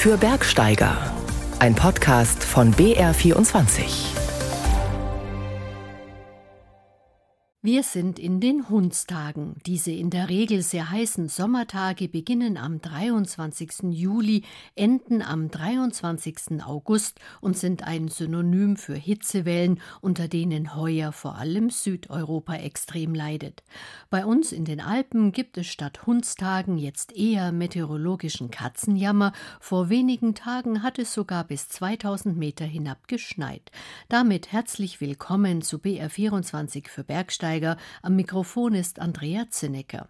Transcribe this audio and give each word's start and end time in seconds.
für 0.00 0.16
Bergsteiger. 0.16 0.96
Ein 1.58 1.74
Podcast 1.74 2.42
von 2.42 2.72
BR24. 2.72 4.19
Wir 7.62 7.82
sind 7.82 8.18
in 8.18 8.40
den 8.40 8.70
Hundstagen. 8.70 9.56
Diese 9.66 9.92
in 9.92 10.08
der 10.08 10.30
Regel 10.30 10.62
sehr 10.62 10.90
heißen 10.90 11.28
Sommertage 11.28 12.08
beginnen 12.08 12.56
am 12.56 12.80
23. 12.80 13.90
Juli, 13.90 14.44
enden 14.76 15.20
am 15.20 15.50
23. 15.50 16.64
August 16.64 17.20
und 17.42 17.58
sind 17.58 17.86
ein 17.86 18.08
Synonym 18.08 18.78
für 18.78 18.94
Hitzewellen, 18.94 19.78
unter 20.00 20.26
denen 20.26 20.74
heuer 20.74 21.12
vor 21.12 21.36
allem 21.36 21.68
Südeuropa 21.68 22.54
extrem 22.54 23.14
leidet. 23.14 23.62
Bei 24.08 24.24
uns 24.24 24.52
in 24.52 24.64
den 24.64 24.80
Alpen 24.80 25.30
gibt 25.30 25.58
es 25.58 25.66
statt 25.66 26.06
Hundstagen 26.06 26.78
jetzt 26.78 27.14
eher 27.14 27.52
meteorologischen 27.52 28.50
Katzenjammer. 28.50 29.34
Vor 29.60 29.90
wenigen 29.90 30.34
Tagen 30.34 30.82
hat 30.82 30.98
es 30.98 31.12
sogar 31.12 31.44
bis 31.44 31.68
2000 31.68 32.38
Meter 32.38 32.64
hinab 32.64 33.06
geschneit. 33.06 33.70
Damit 34.08 34.50
herzlich 34.50 35.02
willkommen 35.02 35.60
zu 35.60 35.76
BR24 35.76 36.88
für 36.88 37.04
Bergsteiger 37.04 37.49
Einsteiger. 37.50 37.76
Am 38.02 38.16
Mikrofon 38.16 38.74
ist 38.74 39.00
Andrea 39.00 39.46
Zinnecker. 39.50 40.08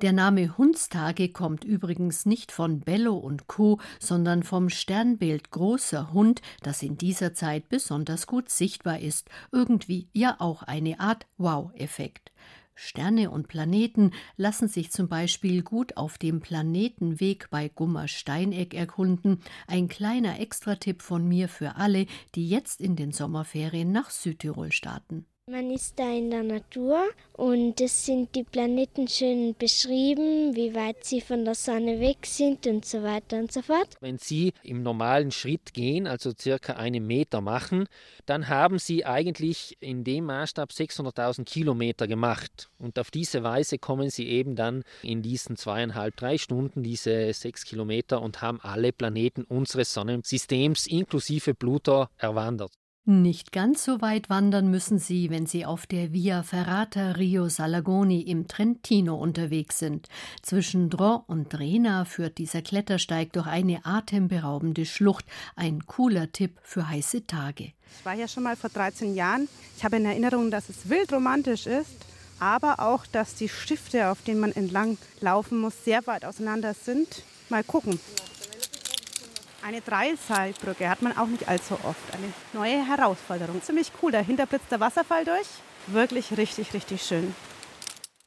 Der 0.00 0.12
Name 0.12 0.58
Hundstage 0.58 1.28
kommt 1.28 1.62
übrigens 1.62 2.26
nicht 2.26 2.50
von 2.50 2.80
Bello 2.80 3.16
und 3.16 3.46
Co., 3.46 3.80
sondern 4.00 4.42
vom 4.42 4.68
Sternbild 4.68 5.50
großer 5.50 6.12
Hund, 6.12 6.42
das 6.62 6.82
in 6.82 6.96
dieser 6.98 7.32
Zeit 7.34 7.68
besonders 7.68 8.26
gut 8.26 8.48
sichtbar 8.48 8.98
ist, 8.98 9.28
irgendwie 9.52 10.08
ja 10.12 10.36
auch 10.40 10.62
eine 10.62 11.00
Art 11.00 11.26
Wow-Effekt. 11.36 12.32
Sterne 12.74 13.30
und 13.30 13.46
Planeten 13.46 14.10
lassen 14.36 14.66
sich 14.66 14.90
zum 14.90 15.06
Beispiel 15.06 15.62
gut 15.62 15.96
auf 15.96 16.18
dem 16.18 16.40
Planetenweg 16.40 17.48
bei 17.50 17.68
Gummer-Steineck 17.68 18.74
erkunden. 18.74 19.40
Ein 19.68 19.86
kleiner 19.86 20.40
Extratipp 20.40 21.02
von 21.02 21.28
mir 21.28 21.48
für 21.48 21.76
alle, 21.76 22.06
die 22.34 22.48
jetzt 22.48 22.80
in 22.80 22.96
den 22.96 23.12
Sommerferien 23.12 23.92
nach 23.92 24.10
Südtirol 24.10 24.72
starten. 24.72 25.24
Man 25.46 25.70
ist 25.70 25.98
da 25.98 26.10
in 26.10 26.30
der 26.30 26.42
Natur 26.42 27.04
und 27.34 27.78
es 27.78 28.06
sind 28.06 28.34
die 28.34 28.44
Planeten 28.44 29.06
schön 29.08 29.54
beschrieben, 29.54 30.56
wie 30.56 30.74
weit 30.74 31.04
sie 31.04 31.20
von 31.20 31.44
der 31.44 31.54
Sonne 31.54 32.00
weg 32.00 32.24
sind 32.24 32.66
und 32.66 32.86
so 32.86 33.02
weiter 33.02 33.36
und 33.40 33.52
so 33.52 33.60
fort. 33.60 33.88
Wenn 34.00 34.16
Sie 34.16 34.54
im 34.62 34.82
normalen 34.82 35.30
Schritt 35.30 35.74
gehen, 35.74 36.06
also 36.06 36.32
circa 36.36 36.72
einen 36.72 37.06
Meter 37.06 37.42
machen, 37.42 37.88
dann 38.24 38.48
haben 38.48 38.78
Sie 38.78 39.04
eigentlich 39.04 39.76
in 39.80 40.02
dem 40.02 40.24
Maßstab 40.24 40.70
600.000 40.70 41.44
Kilometer 41.44 42.06
gemacht. 42.06 42.70
Und 42.78 42.98
auf 42.98 43.10
diese 43.10 43.42
Weise 43.42 43.76
kommen 43.76 44.08
Sie 44.08 44.26
eben 44.26 44.56
dann 44.56 44.82
in 45.02 45.20
diesen 45.20 45.58
zweieinhalb, 45.58 46.16
drei 46.16 46.38
Stunden 46.38 46.82
diese 46.82 47.30
sechs 47.34 47.66
Kilometer 47.66 48.22
und 48.22 48.40
haben 48.40 48.62
alle 48.62 48.94
Planeten 48.94 49.44
unseres 49.44 49.92
Sonnensystems 49.92 50.86
inklusive 50.86 51.52
Pluto 51.52 52.06
erwandert. 52.16 52.72
Nicht 53.06 53.52
ganz 53.52 53.84
so 53.84 54.00
weit 54.00 54.30
wandern 54.30 54.70
müssen 54.70 54.98
Sie, 54.98 55.28
wenn 55.28 55.44
Sie 55.44 55.66
auf 55.66 55.86
der 55.86 56.14
Via 56.14 56.42
Ferrata 56.42 57.10
Rio 57.10 57.50
Salagoni 57.50 58.22
im 58.22 58.48
Trentino 58.48 59.14
unterwegs 59.16 59.78
sind. 59.78 60.08
Zwischen 60.40 60.88
Dro 60.88 61.22
und 61.26 61.52
Drena 61.52 62.06
führt 62.06 62.38
dieser 62.38 62.62
Klettersteig 62.62 63.30
durch 63.34 63.46
eine 63.46 63.84
atemberaubende 63.84 64.86
Schlucht. 64.86 65.26
Ein 65.54 65.84
cooler 65.86 66.32
Tipp 66.32 66.58
für 66.62 66.88
heiße 66.88 67.26
Tage. 67.26 67.72
Ich 67.98 68.06
war 68.06 68.14
ja 68.14 68.26
schon 68.26 68.42
mal 68.42 68.56
vor 68.56 68.70
13 68.70 69.14
Jahren. 69.14 69.48
Ich 69.76 69.84
habe 69.84 69.96
in 69.96 70.06
Erinnerung, 70.06 70.50
dass 70.50 70.70
es 70.70 70.88
wild 70.88 71.12
romantisch 71.12 71.66
ist, 71.66 71.90
aber 72.40 72.80
auch, 72.80 73.04
dass 73.04 73.34
die 73.34 73.50
Stifte, 73.50 74.08
auf 74.08 74.22
denen 74.22 74.40
man 74.40 74.52
entlang 74.52 74.96
laufen 75.20 75.58
muss, 75.58 75.84
sehr 75.84 76.06
weit 76.06 76.24
auseinander 76.24 76.72
sind. 76.72 77.22
Mal 77.50 77.64
gucken. 77.64 78.00
Eine 79.64 79.80
Dreiseilbrücke 79.80 80.90
hat 80.90 81.00
man 81.00 81.16
auch 81.16 81.26
nicht 81.26 81.48
allzu 81.48 81.72
oft. 81.84 82.14
Eine 82.14 82.30
neue 82.52 82.86
Herausforderung. 82.86 83.62
Ziemlich 83.62 83.90
cool. 84.02 84.12
Dahinter 84.12 84.44
blitzt 84.44 84.70
der 84.70 84.78
Wasserfall 84.78 85.24
durch. 85.24 85.46
Wirklich 85.86 86.36
richtig, 86.36 86.74
richtig 86.74 87.00
schön. 87.00 87.34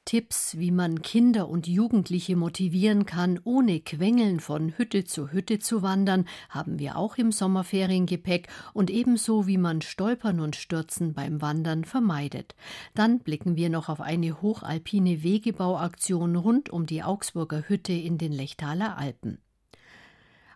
Tipps, 0.03 0.57
wie 0.57 0.71
man 0.71 1.03
Kinder 1.03 1.47
und 1.47 1.67
Jugendliche 1.67 2.35
motivieren 2.35 3.05
kann, 3.05 3.39
ohne 3.43 3.81
Quengeln 3.81 4.39
von 4.39 4.75
Hütte 4.79 5.03
zu 5.03 5.31
Hütte 5.31 5.59
zu 5.59 5.83
wandern, 5.83 6.25
haben 6.49 6.79
wir 6.79 6.97
auch 6.97 7.17
im 7.17 7.31
Sommerferiengepäck 7.31 8.47
und 8.73 8.89
ebenso 8.89 9.45
wie 9.45 9.59
man 9.59 9.83
Stolpern 9.83 10.39
und 10.39 10.55
Stürzen 10.55 11.13
beim 11.13 11.39
Wandern 11.39 11.83
vermeidet. 11.83 12.55
Dann 12.95 13.19
blicken 13.19 13.55
wir 13.55 13.69
noch 13.69 13.89
auf 13.89 14.01
eine 14.01 14.41
hochalpine 14.41 15.21
Wegebauaktion 15.21 16.35
rund 16.35 16.71
um 16.71 16.87
die 16.87 17.03
Augsburger 17.03 17.65
Hütte 17.67 17.93
in 17.93 18.17
den 18.17 18.31
Lechtaler 18.31 18.97
Alpen. 18.97 19.37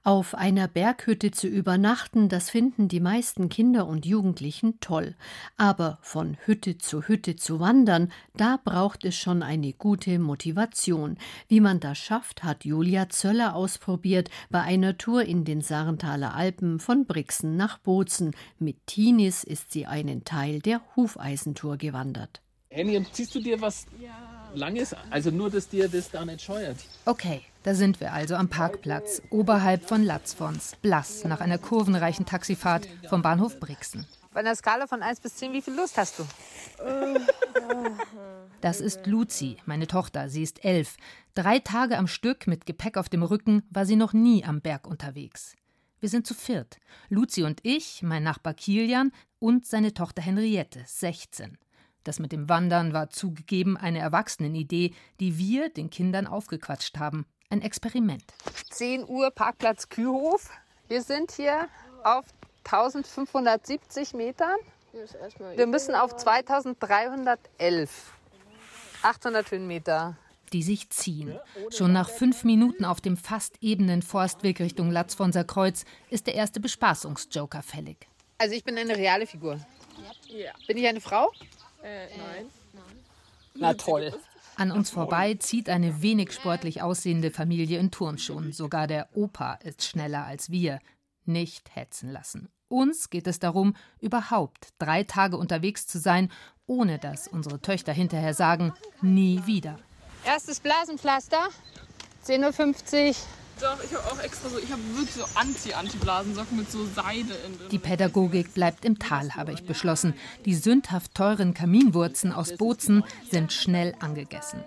Auf 0.04 0.34
einer 0.34 0.68
Berghütte 0.68 1.30
zu 1.30 1.48
übernachten, 1.48 2.28
das 2.28 2.50
finden 2.50 2.88
die 2.88 3.00
meisten 3.00 3.50
Kinder 3.50 3.86
und 3.86 4.04
Jugendlichen 4.04 4.80
toll. 4.80 5.16
Aber 5.58 6.00
von 6.02 6.38
Hütte 6.44 6.80
zu 6.80 7.04
Hütte 7.04 7.36
zu 7.36 7.60
wandern, 7.60 8.12
da 8.36 8.60
braucht 8.64 9.06
es 9.06 9.16
schon 9.16 9.44
eine 9.44 9.74
gute 9.74 10.18
Motivation. 10.18 11.20
Wie 11.48 11.60
man 11.60 11.80
das 11.80 12.00
schafft, 12.00 12.44
hat 12.44 12.66
Julia 12.66 13.10
Zöller 13.10 13.54
ausprobiert 13.54 14.32
bei 14.50 14.62
einer 14.62 14.98
Tour 14.98 15.24
in 15.24 15.46
den 15.46 15.62
Sarenthaler 15.62 16.34
Alpen 16.34 16.80
von 16.80 17.06
Brixen 17.06 17.56
nach 17.56 17.78
Bozen. 17.78 18.32
Mit 18.58 18.88
Tinis 18.88 19.44
ist 19.44 19.72
sie 19.72 19.86
einen 19.86 20.24
Teil 20.24 20.62
der 20.62 20.82
Hufeisentour 20.96 21.78
gewandert. 21.78 22.42
Henny, 22.70 22.98
und 22.98 23.14
ziehst 23.14 23.36
du 23.36 23.40
dir 23.40 23.62
was 23.62 23.86
Langes? 24.56 24.96
Also 25.12 25.30
nur, 25.30 25.52
dass 25.52 25.70
dir 25.70 25.88
das 25.88 26.10
da 26.10 26.26
nicht 26.26 26.42
scheuert. 26.42 26.78
Okay, 27.06 27.42
da 27.64 27.76
sind 27.76 28.00
wir 28.00 28.14
also 28.14 28.36
am 28.36 28.50
Parkplatz, 28.50 29.22
oberhalb 29.30 29.88
von 29.88 30.04
Latzfons, 30.04 30.76
blass 30.82 31.24
nach 31.26 31.42
einer 31.42 31.58
kurvenreichen 31.58 32.26
Taxifahrt 32.26 32.88
vom 33.08 33.22
Bahnhof 33.22 33.60
Brixen. 33.60 34.06
Bei 34.34 34.40
einer 34.40 34.56
Skala 34.56 34.88
von 34.88 35.04
1 35.04 35.20
bis 35.20 35.36
10, 35.36 35.54
wie 35.54 35.62
viel 35.62 35.76
Lust 35.76 35.98
hast 35.98 36.20
du? 36.20 36.26
Das 38.62 38.80
ist 38.80 39.08
Luzi, 39.08 39.58
meine 39.66 39.88
Tochter. 39.88 40.30
Sie 40.30 40.44
ist 40.44 40.64
elf. 40.64 40.98
Drei 41.34 41.58
Tage 41.58 41.98
am 41.98 42.08
Stück 42.08 42.46
mit 42.46 42.68
Gepäck 42.68 42.96
auf 42.96 43.10
dem 43.10 43.24
Rücken 43.24 43.64
war 43.72 43.88
sie 43.88 43.96
noch 43.96 44.14
nie 44.14 44.46
am 44.46 44.62
Berg 44.62 44.86
unterwegs. 44.86 45.56
Wir 46.00 46.10
sind 46.10 46.28
zu 46.28 46.36
viert. 46.36 46.78
Luzi 47.10 47.42
und 47.42 47.60
ich, 47.64 48.04
mein 48.04 48.22
Nachbar 48.22 48.54
Kilian 48.54 49.12
und 49.40 49.66
seine 49.66 49.96
Tochter 49.96 50.22
Henriette, 50.22 50.84
16. 50.86 51.58
Das 52.04 52.20
mit 52.20 52.32
dem 52.32 52.50
Wandern 52.50 52.94
war 52.94 53.10
zugegeben 53.10 53.78
eine 53.78 54.00
Erwachsenenidee, 54.00 54.94
die 55.20 55.40
wir 55.40 55.70
den 55.70 55.90
Kindern 55.90 56.28
aufgequatscht 56.28 57.00
haben 57.00 57.26
ein 57.52 57.62
Experiment. 57.62 58.24
10 58.72 59.08
Uhr 59.08 59.30
Parkplatz 59.32 59.90
Kühhof. 59.90 60.50
Wir 60.88 61.02
sind 61.02 61.32
hier 61.32 61.68
auf 62.04 62.26
1570 62.64 64.14
Metern. 64.14 64.58
Wir 65.56 65.68
müssen 65.68 65.96
auf 65.96 66.16
2311. 66.16 68.14
800 69.04 69.52
Höhenmeter. 69.52 70.18
Die 70.54 70.64
sich 70.64 70.90
ziehen. 70.90 71.40
Schon 71.70 71.94
nach 71.94 72.10
fünf 72.10 72.44
Minuten 72.44 72.84
auf 72.84 73.00
dem 73.00 73.16
fast 73.16 73.56
ebenen 73.62 74.02
Forstweg 74.02 74.60
Richtung 74.60 74.92
Latzfonser 74.92 75.46
Kreuz 75.46 75.86
ist 76.10 76.28
der 76.28 76.36
erste 76.36 76.60
Bespaßungsjoker 76.60 77.62
fällig. 77.62 78.08
Also 78.38 78.56
ich 78.56 78.64
bin 78.64 78.78
eine 78.78 78.98
reale 78.98 79.26
Figur. 79.26 79.60
Bin 80.68 80.78
ich 80.78 80.88
eine 80.88 81.00
Frau? 81.00 81.32
Äh, 81.84 82.08
nein. 82.18 82.50
Na 83.54 83.74
toll. 83.74 84.14
An 84.62 84.72
uns 84.72 84.92
vorbei 84.92 85.34
zieht 85.40 85.70
eine 85.70 86.04
wenig 86.04 86.34
sportlich 86.34 86.84
aussehende 86.84 87.32
Familie 87.32 87.80
in 87.80 87.90
Turnschuhen. 87.90 88.54
Sogar 88.54 88.86
der 88.86 89.10
Opa 89.18 89.56
ist 89.56 89.84
schneller 89.84 90.24
als 90.24 90.52
wir. 90.52 90.78
Nicht 91.26 91.76
hetzen 91.76 92.12
lassen. 92.12 92.48
Uns 92.68 93.10
geht 93.10 93.26
es 93.26 93.40
darum, 93.40 93.76
überhaupt 94.02 94.68
drei 94.78 95.04
Tage 95.04 95.38
unterwegs 95.38 95.88
zu 95.88 95.98
sein, 95.98 96.32
ohne 96.68 97.00
dass 97.00 97.28
unsere 97.28 97.60
Töchter 97.60 97.92
hinterher 97.92 98.36
sagen, 98.36 98.72
nie 99.02 99.42
wieder. 99.48 99.80
Erstes 100.26 100.60
Blasenpflaster, 100.60 101.48
10.50 102.24 103.10
Uhr. 103.10 103.16
Doch, 103.62 103.78
ich 103.84 103.94
habe 103.96 104.12
auch 104.12 104.20
extra 104.24 104.50
so, 104.50 104.58
ich 104.58 104.72
habe 104.72 104.82
wirklich 104.96 105.14
so 105.14 105.24
Anti-Anti-Blasensocken 105.36 106.58
mit 106.58 106.72
so 106.72 106.84
Seide 106.96 107.36
in 107.46 107.58
drin. 107.58 107.70
Die 107.70 107.78
Pädagogik 107.78 108.56
bleibt 108.56 108.86
im 108.86 108.98
Tal, 108.98 109.36
habe 109.36 109.54
ich 109.54 109.64
beschlossen. 109.66 110.16
Die 110.46 110.56
sündhaft 110.56 111.14
teuren 111.14 111.54
Kaminwurzen 111.54 112.34
aus 112.34 112.58
Bozen 112.58 113.04
sind 113.30 113.54
schnell 113.54 113.94
angegessen. 114.00 114.64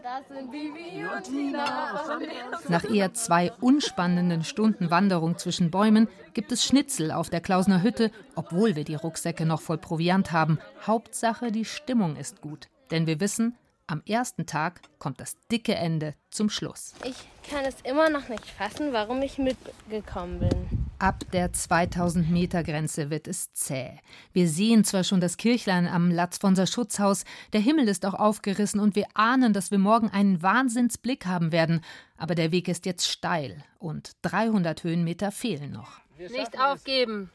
Nach 2.69 2.85
eher 2.85 3.13
zwei 3.15 3.51
unspannenden 3.61 4.45
Stunden 4.45 4.91
Wanderung 4.91 5.39
zwischen 5.39 5.73
Bäumen 5.73 6.07
gibt 6.33 6.53
es 6.53 6.65
Schnitzel 6.65 7.11
auf 7.11 7.31
der 7.31 7.41
Klausner 7.41 7.83
Hütte, 7.83 8.13
obwohl 8.37 8.77
wir 8.77 8.85
die 8.85 8.95
Rucksäcke 8.95 9.45
noch 9.45 9.61
voll 9.61 9.79
Proviant 9.79 10.31
haben. 10.31 10.61
Hauptsache, 10.87 11.51
die 11.51 11.65
Stimmung 11.65 12.15
ist 12.15 12.41
gut. 12.41 12.69
Denn 12.93 13.09
wir 13.09 13.19
wissen, 13.19 13.57
am 13.87 14.03
ersten 14.07 14.47
Tag 14.47 14.81
kommt 14.99 15.21
das 15.21 15.37
dicke 15.51 15.75
Ende 15.75 16.15
zum 16.31 16.49
Schluss. 16.49 16.95
Ich 17.05 17.17
kann 17.49 17.65
es 17.65 17.77
immer 17.83 18.09
noch 18.09 18.29
nicht 18.29 18.47
fassen, 18.47 18.93
warum 18.93 19.21
ich 19.23 19.39
mitgekommen 19.39 20.41
bin. 20.41 20.87
Ab 20.99 21.25
der 21.33 21.53
2000 21.53 22.31
Meter 22.31 22.63
Grenze 22.63 23.11
wird 23.11 23.29
es 23.29 23.53
zäh. 23.53 23.99
Wir 24.33 24.49
sehen 24.49 24.85
zwar 24.85 25.05
schon 25.05 25.21
das 25.21 25.37
Kirchlein 25.37 25.87
am 25.87 26.11
Latzfonser 26.11 26.67
Schutzhaus, 26.67 27.25
der 27.53 27.61
Himmel 27.61 27.89
ist 27.89 28.07
auch 28.07 28.15
aufgerissen 28.15 28.81
und 28.81 28.97
wir 28.97 29.07
ahnen, 29.15 29.53
dass 29.53 29.71
wir 29.71 29.79
morgen 29.79 30.09
einen 30.09 30.43
Wahnsinnsblick 30.43 31.27
haben 31.27 31.53
werden, 31.53 31.83
aber 32.17 32.35
der 32.35 32.53
Weg 32.53 32.69
ist 32.69 32.87
jetzt 32.87 33.07
steil 33.07 33.63
und 33.79 34.13
300 34.23 34.83
Höhenmeter 34.85 35.31
fehlen 35.31 35.73
noch. 35.73 36.01
Nicht 36.17 36.59
aufgeben. 36.59 37.31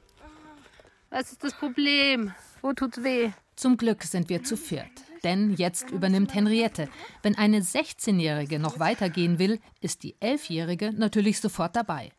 Was 1.12 1.32
ist 1.32 1.44
das 1.44 1.54
Problem? 1.54 2.34
Wo 2.62 2.74
tut's 2.74 3.04
weh? 3.04 3.32
Zum 3.56 3.78
Glück 3.78 4.04
sind 4.04 4.30
wir 4.30 4.44
zu 4.44 4.56
viert. 4.56 5.09
Denn 5.24 5.56
jetzt 5.56 5.90
übernimmt 5.92 6.34
Henriette. 6.34 6.90
Wenn 7.22 7.38
eine 7.38 7.60
16-Jährige 7.60 8.60
noch 8.60 8.80
weitergehen 8.80 9.40
will, 9.40 9.60
ist 9.82 10.04
die 10.04 10.16
11-Jährige 10.16 10.94
natürlich 10.94 11.40
sofort 11.40 11.76
dabei. 11.76 12.12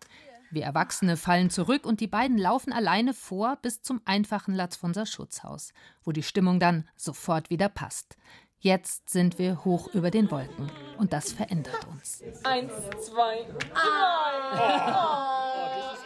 Wir 0.51 0.65
Erwachsene 0.65 1.17
fallen 1.17 1.49
zurück 1.49 1.87
und 1.87 2.01
die 2.01 2.09
beiden 2.09 2.37
laufen 2.37 2.73
alleine 2.73 3.15
vor 3.15 3.57
bis 3.63 3.83
zum 3.83 4.01
einfachen 4.05 4.53
Latzfonser 4.53 5.07
Schutzhaus, 5.07 5.73
wo 6.03 6.11
die 6.11 6.25
Stimmung 6.25 6.59
dann 6.59 6.89
sofort 6.97 7.51
wieder 7.51 7.69
passt. 7.69 8.17
Jetzt 8.59 9.09
sind 9.09 9.39
wir 9.39 9.65
hoch 9.65 9.95
über 9.95 10.11
den 10.11 10.31
Wolken 10.31 10.71
und 10.99 11.13
das 11.15 11.33
verändert 11.33 11.87
uns. 11.87 12.23
Eins, 12.45 12.73
zwei, 13.01 13.47
drei. 13.59 13.81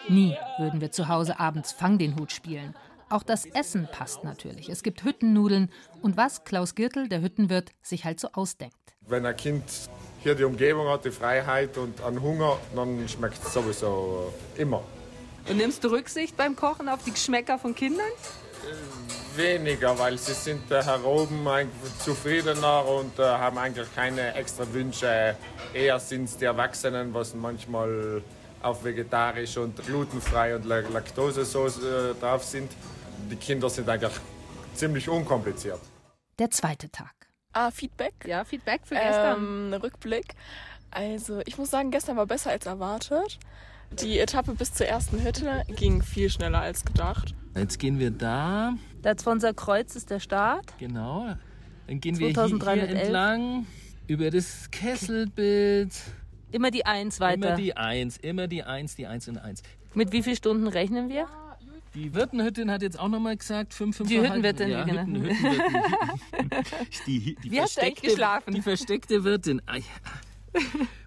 Nie 0.09 0.37
würden 0.59 0.81
wir 0.81 0.93
zu 0.93 1.09
Hause 1.09 1.41
abends 1.41 1.73
Fang 1.73 1.99
den 1.99 2.15
Hut 2.17 2.31
spielen. 2.31 2.77
Auch 3.11 3.23
das 3.23 3.47
Essen 3.47 3.89
passt 3.91 4.25
natürlich. 4.25 4.69
Es 4.69 4.83
gibt 4.83 5.05
Hüttennudeln 5.05 5.71
und 6.03 6.17
was 6.17 6.45
Klaus 6.45 6.75
Girtel, 6.75 7.09
der 7.09 7.23
Hüttenwirt, 7.23 7.71
sich 7.83 8.05
halt 8.05 8.21
so 8.21 8.29
ausdenkt. 8.33 8.77
Wenn 9.07 9.27
ein 9.27 9.37
Kind 9.37 9.65
hier 10.21 10.35
die 10.35 10.45
Umgebung 10.45 10.89
hat, 10.89 11.05
die 11.05 11.11
Freiheit 11.11 11.77
und 11.77 12.01
an 12.01 12.21
Hunger, 12.23 12.59
dann 12.75 13.07
schmeckt 13.09 13.45
es 13.45 13.53
sowieso 13.53 14.33
immer. 14.57 14.83
Und 15.49 15.59
nimmst 15.59 15.85
du 15.85 15.89
Rücksicht 15.89 16.37
beim 16.37 16.57
Kochen 16.57 16.89
auf 16.89 17.05
die 17.05 17.11
Geschmäcker 17.11 17.59
von 17.59 17.75
Kindern? 17.75 18.11
Weniger, 19.37 19.99
weil 19.99 20.17
sie 20.17 20.33
sind 20.33 20.71
äh, 20.71 20.83
hier 20.83 21.05
oben 21.05 21.47
zufriedener 21.99 22.87
und 22.87 23.19
äh, 23.19 23.23
haben 23.23 23.59
eigentlich 23.59 23.93
keine 23.95 24.35
extra 24.35 24.65
Wünsche. 24.73 25.37
Eher 25.75 25.99
sind 25.99 26.25
es 26.25 26.37
die 26.39 26.47
Erwachsenen, 26.47 27.13
was 27.13 27.35
manchmal 27.35 28.23
auf 28.63 28.83
vegetarisch 28.83 29.59
und 29.59 29.85
glutenfrei 29.85 30.57
und 30.57 30.65
Laktose 30.65 31.45
so 31.45 31.67
äh, 31.67 32.15
drauf 32.19 32.45
sind. 32.45 32.71
Die 33.31 33.37
Kinder 33.37 33.71
sind 33.71 33.89
eigentlich 33.89 34.13
ziemlich 34.75 35.09
unkompliziert. 35.09 35.81
Der 36.39 36.51
zweite 36.51 36.91
Tag. 36.91 37.15
Ah, 37.53 37.71
Feedback? 37.71 38.15
Ja, 38.27 38.45
Feedback 38.45 38.83
für 38.85 38.97
gestern. 38.97 39.73
Ähm, 39.73 39.81
Rückblick. 39.81 40.35
Also, 40.91 41.41
ich 41.47 41.57
muss 41.57 41.71
sagen, 41.71 41.91
gestern 41.91 42.17
war 42.17 42.27
besser 42.27 42.51
als 42.51 42.67
erwartet. 42.67 43.39
Die 43.93 44.19
Etappe 44.19 44.55
bis 44.55 44.73
zur 44.73 44.87
ersten 44.87 45.23
Hütte 45.23 45.63
ging 45.69 46.03
viel 46.03 46.29
schneller 46.29 46.61
als 46.61 46.85
gedacht. 46.85 47.35
Jetzt 47.55 47.79
gehen 47.79 47.99
wir 47.99 48.11
da. 48.11 48.75
Das 49.03 49.23
von 49.23 49.35
unser 49.35 49.55
Kreuz 49.55 49.95
ist 49.95 50.11
der 50.11 50.19
Start. 50.19 50.77
Genau. 50.79 51.35
Dann 51.87 52.01
gehen 52.01 52.19
wir 52.19 52.29
hier, 52.29 52.47
hier 52.47 52.89
entlang 52.89 53.67
über 54.07 54.31
das 54.31 54.71
Kesselbild. 54.71 55.93
Immer 56.51 56.71
die 56.71 56.87
Eins 56.87 57.21
weiter. 57.21 57.49
Immer 57.49 57.57
die 57.57 57.77
Eins, 57.77 58.17
immer 58.17 58.47
die 58.49 58.63
Eins, 58.65 58.97
die 58.97 59.07
Eins 59.07 59.29
und 59.29 59.39
Eins. 59.39 59.63
Mit 59.95 60.11
wie 60.13 60.23
vielen 60.23 60.37
Stunden 60.37 60.67
rechnen 60.67 61.09
wir? 61.09 61.29
Die 61.95 62.13
Wirtenhüttin 62.13 62.71
hat 62.71 62.83
jetzt 62.83 62.99
auch 62.99 63.09
nochmal 63.09 63.37
gesagt, 63.37 63.73
fünf, 63.73 63.97
fünf 63.97 64.09
Die 64.09 64.21
Hüttenwirtin, 64.21 64.69
ja, 64.69 64.85
genau. 64.85 65.03
Hütten, 65.03 65.23
Hüttenwirtin. 65.23 66.65
die, 67.07 67.37
die 67.37 67.51
Wie 67.51 67.61
hast 67.61 67.77
du 67.77 67.83
echt 67.83 68.03
geschlafen? 68.03 68.55
Die 68.55 68.63
versteckte 68.63 69.23
Wirtin. 69.23 69.63
Ah, 69.67 69.77
ja. 69.77 70.61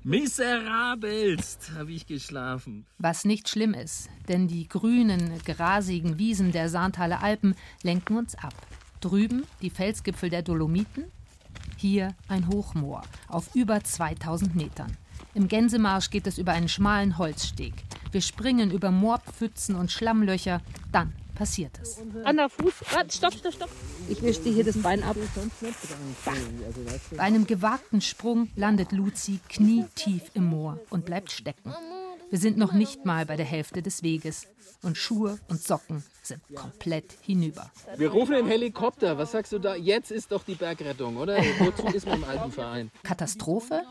Miserabelst 0.03 1.71
habe 1.75 1.91
ich 1.91 2.05
geschlafen. 2.05 2.85
Was 2.97 3.25
nicht 3.25 3.49
schlimm 3.49 3.73
ist, 3.73 4.09
denn 4.27 4.47
die 4.47 4.67
grünen, 4.67 5.31
grasigen 5.45 6.17
Wiesen 6.17 6.51
der 6.51 6.69
Saartaler 6.69 7.21
Alpen 7.21 7.55
lenken 7.83 8.17
uns 8.17 8.35
ab. 8.35 8.53
Drüben 9.01 9.43
die 9.61 9.69
Felsgipfel 9.69 10.29
der 10.29 10.41
Dolomiten, 10.41 11.05
hier 11.75 12.15
ein 12.27 12.47
Hochmoor 12.47 13.03
auf 13.27 13.53
über 13.55 13.83
2000 13.83 14.55
Metern. 14.55 14.95
Im 15.33 15.47
Gänsemarsch 15.47 16.09
geht 16.09 16.27
es 16.27 16.37
über 16.37 16.53
einen 16.53 16.69
schmalen 16.69 17.17
Holzsteg. 17.17 17.73
Wir 18.11 18.21
springen 18.21 18.71
über 18.71 18.91
Moorpfützen 18.91 19.75
und 19.75 19.91
Schlammlöcher. 19.91 20.61
Dann 20.91 21.13
passiert 21.35 21.79
es. 21.81 21.99
An 22.23 22.37
der 22.37 22.49
Fuß. 22.49 22.73
Warte, 22.91 23.15
stopp, 23.15 23.33
stopp, 23.33 23.53
stopp. 23.53 23.69
Ich 24.09 24.21
wische 24.21 24.41
dir 24.41 24.53
hier 24.53 24.63
das 24.63 24.77
Bein 24.81 25.03
ab. 25.03 25.15
Bei 27.15 27.23
einem 27.23 27.45
gewagten 27.45 28.01
Sprung 28.01 28.49
landet 28.55 28.91
Luzi 28.91 29.39
knietief 29.49 30.23
im 30.33 30.45
Moor 30.45 30.79
und 30.89 31.05
bleibt 31.05 31.31
stecken. 31.31 31.73
Wir 32.29 32.39
sind 32.39 32.57
noch 32.57 32.73
nicht 32.73 33.05
mal 33.05 33.25
bei 33.25 33.37
der 33.37 33.45
Hälfte 33.45 33.81
des 33.81 34.03
Weges 34.03 34.47
und 34.83 34.97
Schuhe 34.97 35.39
und 35.47 35.61
Socken 35.61 36.03
sind 36.23 36.41
komplett 36.53 37.17
hinüber. 37.21 37.71
Wir 37.95 38.09
rufen 38.09 38.33
den 38.33 38.47
Helikopter. 38.47 39.17
Was 39.17 39.31
sagst 39.31 39.53
du 39.53 39.59
da? 39.59 39.75
Jetzt 39.75 40.11
ist 40.11 40.31
doch 40.31 40.43
die 40.43 40.55
Bergrettung, 40.55 41.17
oder? 41.17 41.37
Wozu 41.59 41.87
ist 41.87 42.05
man 42.05 42.21
im 42.21 42.23
Alpenverein? 42.25 42.91
Katastrophe? 43.03 43.83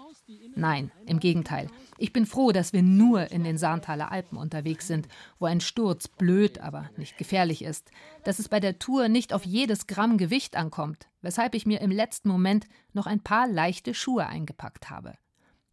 Nein, 0.56 0.90
im 1.06 1.20
Gegenteil. 1.20 1.68
Ich 1.98 2.12
bin 2.12 2.26
froh, 2.26 2.50
dass 2.50 2.72
wir 2.72 2.82
nur 2.82 3.30
in 3.30 3.44
den 3.44 3.58
Saartaler 3.58 4.10
Alpen 4.10 4.38
unterwegs 4.38 4.86
sind, 4.88 5.06
wo 5.38 5.46
ein 5.46 5.60
Sturz 5.60 6.08
blöd, 6.08 6.58
aber 6.58 6.90
nicht 6.96 7.16
gefährlich 7.16 7.62
ist. 7.62 7.90
Dass 8.24 8.38
es 8.38 8.48
bei 8.48 8.58
der 8.58 8.78
Tour 8.78 9.08
nicht 9.08 9.32
auf 9.32 9.44
jedes 9.44 9.86
Gramm 9.86 10.18
Gewicht 10.18 10.56
ankommt, 10.56 11.06
weshalb 11.22 11.54
ich 11.54 11.66
mir 11.66 11.80
im 11.80 11.90
letzten 11.90 12.28
Moment 12.28 12.66
noch 12.92 13.06
ein 13.06 13.20
paar 13.20 13.46
leichte 13.46 13.94
Schuhe 13.94 14.26
eingepackt 14.26 14.90
habe. 14.90 15.14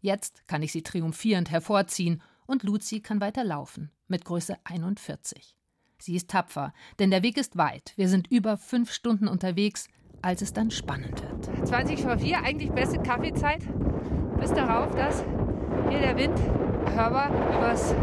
Jetzt 0.02 0.48
kann 0.48 0.62
ich 0.62 0.72
sie 0.72 0.84
triumphierend 0.84 1.50
hervorziehen 1.50 2.22
und 2.46 2.64
Luzi 2.64 3.00
kann 3.00 3.22
weiter 3.22 3.44
laufen, 3.44 3.90
mit 4.08 4.26
Größe 4.26 4.58
41. 4.66 5.56
Sie 5.98 6.16
ist 6.16 6.30
tapfer, 6.30 6.74
denn 7.00 7.10
der 7.10 7.24
Weg 7.24 7.38
ist 7.38 7.58
weit. 7.58 7.94
Wir 7.96 8.10
sind 8.10 8.30
über 8.30 8.58
fünf 8.58 8.92
Stunden 8.92 9.28
unterwegs, 9.28 9.88
als 10.22 10.42
es 10.42 10.54
dann 10.54 10.70
spannend 10.70 11.22
wird. 11.24 11.68
20 11.68 12.02
vor 12.02 12.20
4, 12.20 12.44
eigentlich 12.44 12.72
beste 12.72 13.02
Kaffeezeit. 13.02 13.62
Bis 14.44 14.52
darauf, 14.52 14.94
dass 14.94 15.24
hier 15.90 16.00
der 16.00 16.18
Wind 16.18 16.38
hörbar 16.94 17.30
übers 17.30 17.96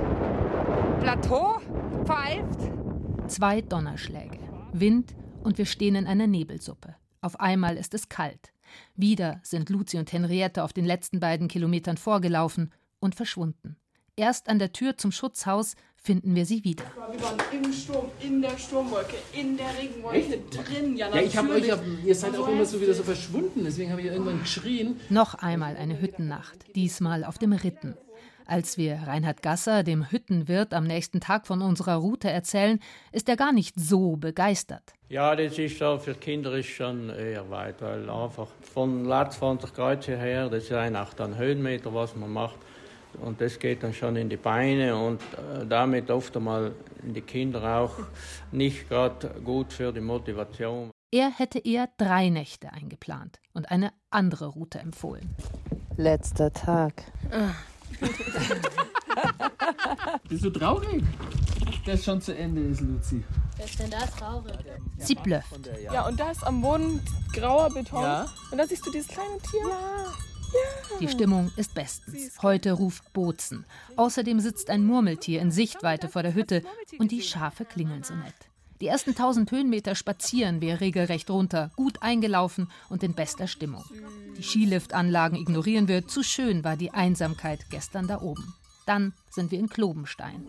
Plateau 1.03 1.61
pfeift. 2.07 2.73
Zwei 3.27 3.61
Donnerschläge, 3.61 4.39
Wind 4.73 5.15
und 5.45 5.59
wir 5.59 5.67
stehen 5.67 5.97
in 5.97 6.07
einer 6.07 6.27
Nebelsuppe. 6.27 6.97
Auf 7.21 7.39
einmal 7.41 7.77
ist 7.77 7.93
es 7.93 8.09
kalt. 8.09 8.55
Wieder 8.97 9.41
sind 9.43 9.69
Luzi 9.69 9.99
und 9.99 10.11
Henriette 10.15 10.65
auf 10.65 10.73
den 10.73 10.87
letzten 10.87 11.21
beiden 11.21 11.47
Kilometern 11.47 11.99
vorgelaufen 11.99 12.73
und 13.01 13.15
verschwunden. 13.15 13.77
Erst 14.17 14.49
an 14.49 14.59
der 14.59 14.73
Tür 14.73 14.97
zum 14.97 15.13
Schutzhaus 15.13 15.77
finden 15.97 16.35
wir 16.35 16.47
sie 16.47 16.65
wieder. 16.65 16.85
Wir 17.11 17.23
waren 17.23 17.39
im 17.53 17.73
Sturm, 17.73 18.07
in 18.21 18.41
der 18.41 18.57
Sturmwolke, 18.59 19.17
in 19.33 19.57
der 19.57 19.67
Regenwolke 19.79 20.39
drin. 20.51 20.97
Ja, 20.97 21.15
Ja, 21.15 21.21
ich 21.21 21.37
habe 21.37 21.51
euch, 21.51 21.71
ihr 22.05 22.15
seid 22.15 22.37
auch 22.39 22.49
immer 22.49 22.65
so 22.65 22.81
wieder 22.81 22.95
so 22.95 23.03
verschwunden, 23.03 23.65
deswegen 23.65 23.91
habe 23.91 24.01
ich 24.01 24.09
irgendwann 24.09 24.41
geschrien. 24.41 24.99
Noch 25.11 25.35
einmal 25.35 25.77
eine 25.77 26.01
Hüttennacht, 26.01 26.75
diesmal 26.75 27.25
auf 27.25 27.39
dem 27.39 27.53
Ritten. 27.53 27.97
Als 28.47 28.77
wir 28.79 29.03
Reinhard 29.07 29.43
Gasser, 29.43 29.85
dem 29.85 30.11
Hüttenwirt, 30.11 30.75
am 30.75 30.85
nächsten 30.85 31.21
Tag 31.21 31.47
von 31.47 31.63
unserer 31.63 31.95
Route 31.97 32.29
erzählen, 32.29 32.81
ist 33.13 33.29
er 33.29 33.37
gar 33.37 33.53
nicht 33.53 33.79
so 33.79 34.17
begeistert. 34.17 34.83
Ja, 35.09 35.37
das 35.37 35.57
ist 35.57 35.79
so, 35.79 35.99
für 35.99 36.15
Kinder 36.15 36.53
ist 36.55 36.67
schon 36.67 37.11
eher 37.11 37.49
weit, 37.51 37.81
weil 37.81 38.11
einfach 38.11 38.49
von 38.61 39.05
Latz 39.05 39.39
20 39.39 39.73
Grad 39.73 40.05
hierher, 40.05 40.49
das 40.49 40.65
ist 40.65 40.73
einfach 40.73 41.15
dann 41.15 41.37
Höhenmeter, 41.37 41.95
was 41.95 42.17
man 42.17 42.33
macht. 42.33 42.59
Und 43.21 43.41
das 43.41 43.59
geht 43.59 43.83
dann 43.83 43.93
schon 43.93 44.17
in 44.17 44.29
die 44.29 44.37
Beine 44.37 44.97
und 44.97 45.21
äh, 45.21 45.67
damit 45.67 46.11
oft 46.11 46.37
einmal 46.37 46.73
in 47.03 47.15
die 47.15 47.21
Kinder 47.21 47.81
auch 47.81 47.95
nicht 48.53 48.89
gerade 48.89 49.29
gut 49.45 49.73
für 49.73 49.93
die 49.93 50.01
Motivation. 50.01 50.91
Er 51.13 51.31
hätte 51.31 51.59
eher 51.59 51.89
drei 51.97 52.29
Nächte 52.29 52.73
eingeplant 52.73 53.41
und 53.53 53.71
eine 53.71 53.93
andere 54.11 54.47
Route 54.47 54.79
empfohlen. 54.79 55.35
Letzter 55.97 56.53
Tag. 56.53 57.03
Bist 60.29 60.45
du 60.45 60.51
traurig, 60.51 61.03
dass 61.85 62.05
schon 62.05 62.21
zu 62.21 62.37
Ende 62.37 62.63
ist, 62.63 62.81
Luzi? 62.81 63.25
Wer 63.57 63.65
ist 63.65 63.79
denn 63.81 63.91
da 63.91 64.07
traurig? 64.07 64.55
Sie 64.99 65.15
blöfft. 65.17 65.53
Ja, 65.93 66.07
und 66.07 66.19
da 66.19 66.31
ist 66.31 66.47
am 66.47 66.63
Boden 66.63 67.01
grauer 67.33 67.69
Beton. 67.71 68.03
Ja. 68.03 68.27
Und 68.51 68.59
da 68.59 68.67
siehst 68.67 68.87
du 68.87 68.91
dieses 68.91 69.09
kleine 69.09 69.39
Tier. 69.51 69.69
Ja. 69.69 70.30
Die 71.01 71.09
Stimmung 71.09 71.51
ist 71.57 71.75
bestens. 71.75 72.43
Heute 72.43 72.73
ruft 72.73 73.13
Bozen. 73.13 73.65
Außerdem 73.97 74.41
sitzt 74.41 74.69
ein 74.71 74.85
Murmeltier 74.85 75.41
in 75.41 75.51
Sichtweite 75.51 76.09
vor 76.09 76.23
der 76.23 76.35
Hütte 76.35 76.63
und 76.99 77.11
die 77.11 77.23
Schafe 77.23 77.65
klingeln 77.65 78.03
so 78.03 78.15
nett. 78.15 78.35
Die 78.81 78.87
ersten 78.87 79.11
1000 79.11 79.51
Höhenmeter 79.51 79.95
spazieren 79.95 80.61
wir 80.61 80.81
regelrecht 80.81 81.29
runter, 81.31 81.71
gut 81.77 82.03
eingelaufen 82.03 82.71
und 82.89 83.03
in 83.03 83.15
bester 83.15 83.47
Stimmung. 83.47 83.85
Die 84.39 84.43
Skiliftanlagen 84.43 85.39
ignorieren 85.39 85.87
wir, 85.87 86.07
zu 86.07 86.23
schön 86.23 86.65
war 86.65 86.77
die 86.77 86.91
Einsamkeit 86.91 87.67
gestern 87.71 88.07
da 88.07 88.23
oben. 88.23 88.55
Dann 88.87 89.13
sind 89.31 89.51
wir 89.51 89.59
in 89.59 89.69
Klobenstein. 89.69 90.47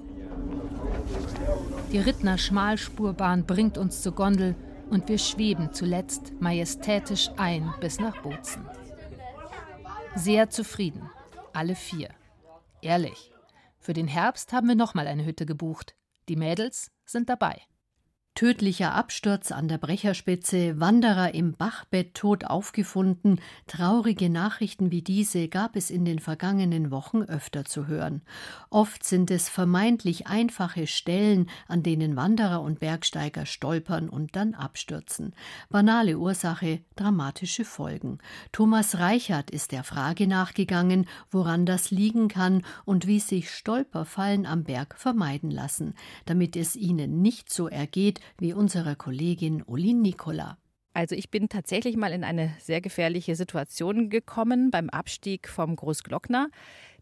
Die 1.91 1.99
Rittner 1.99 2.37
Schmalspurbahn 2.37 3.45
bringt 3.45 3.77
uns 3.77 4.01
zur 4.01 4.13
Gondel 4.13 4.55
und 4.89 5.09
wir 5.09 5.17
schweben 5.17 5.73
zuletzt 5.73 6.31
majestätisch 6.39 7.29
ein 7.35 7.73
bis 7.81 7.99
nach 7.99 8.21
Bozen. 8.21 8.65
Sehr 10.15 10.49
zufrieden, 10.49 11.09
alle 11.53 11.73
vier. 11.73 12.09
Ehrlich, 12.81 13.31
für 13.79 13.93
den 13.93 14.07
Herbst 14.07 14.51
haben 14.51 14.67
wir 14.67 14.75
nochmal 14.75 15.07
eine 15.07 15.25
Hütte 15.25 15.45
gebucht. 15.45 15.95
Die 16.27 16.35
Mädels 16.35 16.91
sind 17.05 17.29
dabei. 17.29 17.61
Tödlicher 18.33 18.95
Absturz 18.95 19.51
an 19.51 19.67
der 19.67 19.77
Brecherspitze, 19.77 20.79
Wanderer 20.79 21.33
im 21.35 21.51
Bachbett 21.53 22.15
tot 22.15 22.45
aufgefunden, 22.45 23.39
traurige 23.67 24.29
Nachrichten 24.29 24.89
wie 24.89 25.01
diese 25.01 25.49
gab 25.49 25.75
es 25.75 25.91
in 25.91 26.05
den 26.05 26.17
vergangenen 26.17 26.91
Wochen 26.91 27.23
öfter 27.23 27.65
zu 27.65 27.87
hören. 27.87 28.21
Oft 28.69 29.03
sind 29.03 29.29
es 29.31 29.49
vermeintlich 29.49 30.27
einfache 30.27 30.87
Stellen, 30.87 31.49
an 31.67 31.83
denen 31.83 32.15
Wanderer 32.15 32.61
und 32.61 32.79
Bergsteiger 32.79 33.45
stolpern 33.45 34.07
und 34.09 34.35
dann 34.35 34.55
abstürzen. 34.55 35.35
Banale 35.69 36.17
Ursache, 36.17 36.79
dramatische 36.95 37.65
Folgen. 37.65 38.19
Thomas 38.53 38.97
Reichert 38.97 39.51
ist 39.51 39.73
der 39.73 39.83
Frage 39.83 40.25
nachgegangen, 40.25 41.05
woran 41.29 41.65
das 41.65 41.91
liegen 41.91 42.29
kann 42.29 42.63
und 42.85 43.05
wie 43.05 43.19
sich 43.19 43.51
Stolperfallen 43.51 44.45
am 44.45 44.63
Berg 44.63 44.95
vermeiden 44.97 45.51
lassen, 45.51 45.95
damit 46.25 46.55
es 46.55 46.77
ihnen 46.77 47.21
nicht 47.21 47.53
so 47.53 47.67
ergeht, 47.67 48.20
wie 48.37 48.53
unserer 48.53 48.95
Kollegin 48.95 49.63
Olin 49.65 50.01
Nicola. 50.01 50.57
Also 50.93 51.15
ich 51.15 51.29
bin 51.29 51.47
tatsächlich 51.47 51.95
mal 51.95 52.11
in 52.11 52.23
eine 52.23 52.53
sehr 52.59 52.81
gefährliche 52.81 53.35
Situation 53.35 54.09
gekommen 54.09 54.71
beim 54.71 54.89
Abstieg 54.89 55.47
vom 55.47 55.75
Großglockner. 55.75 56.49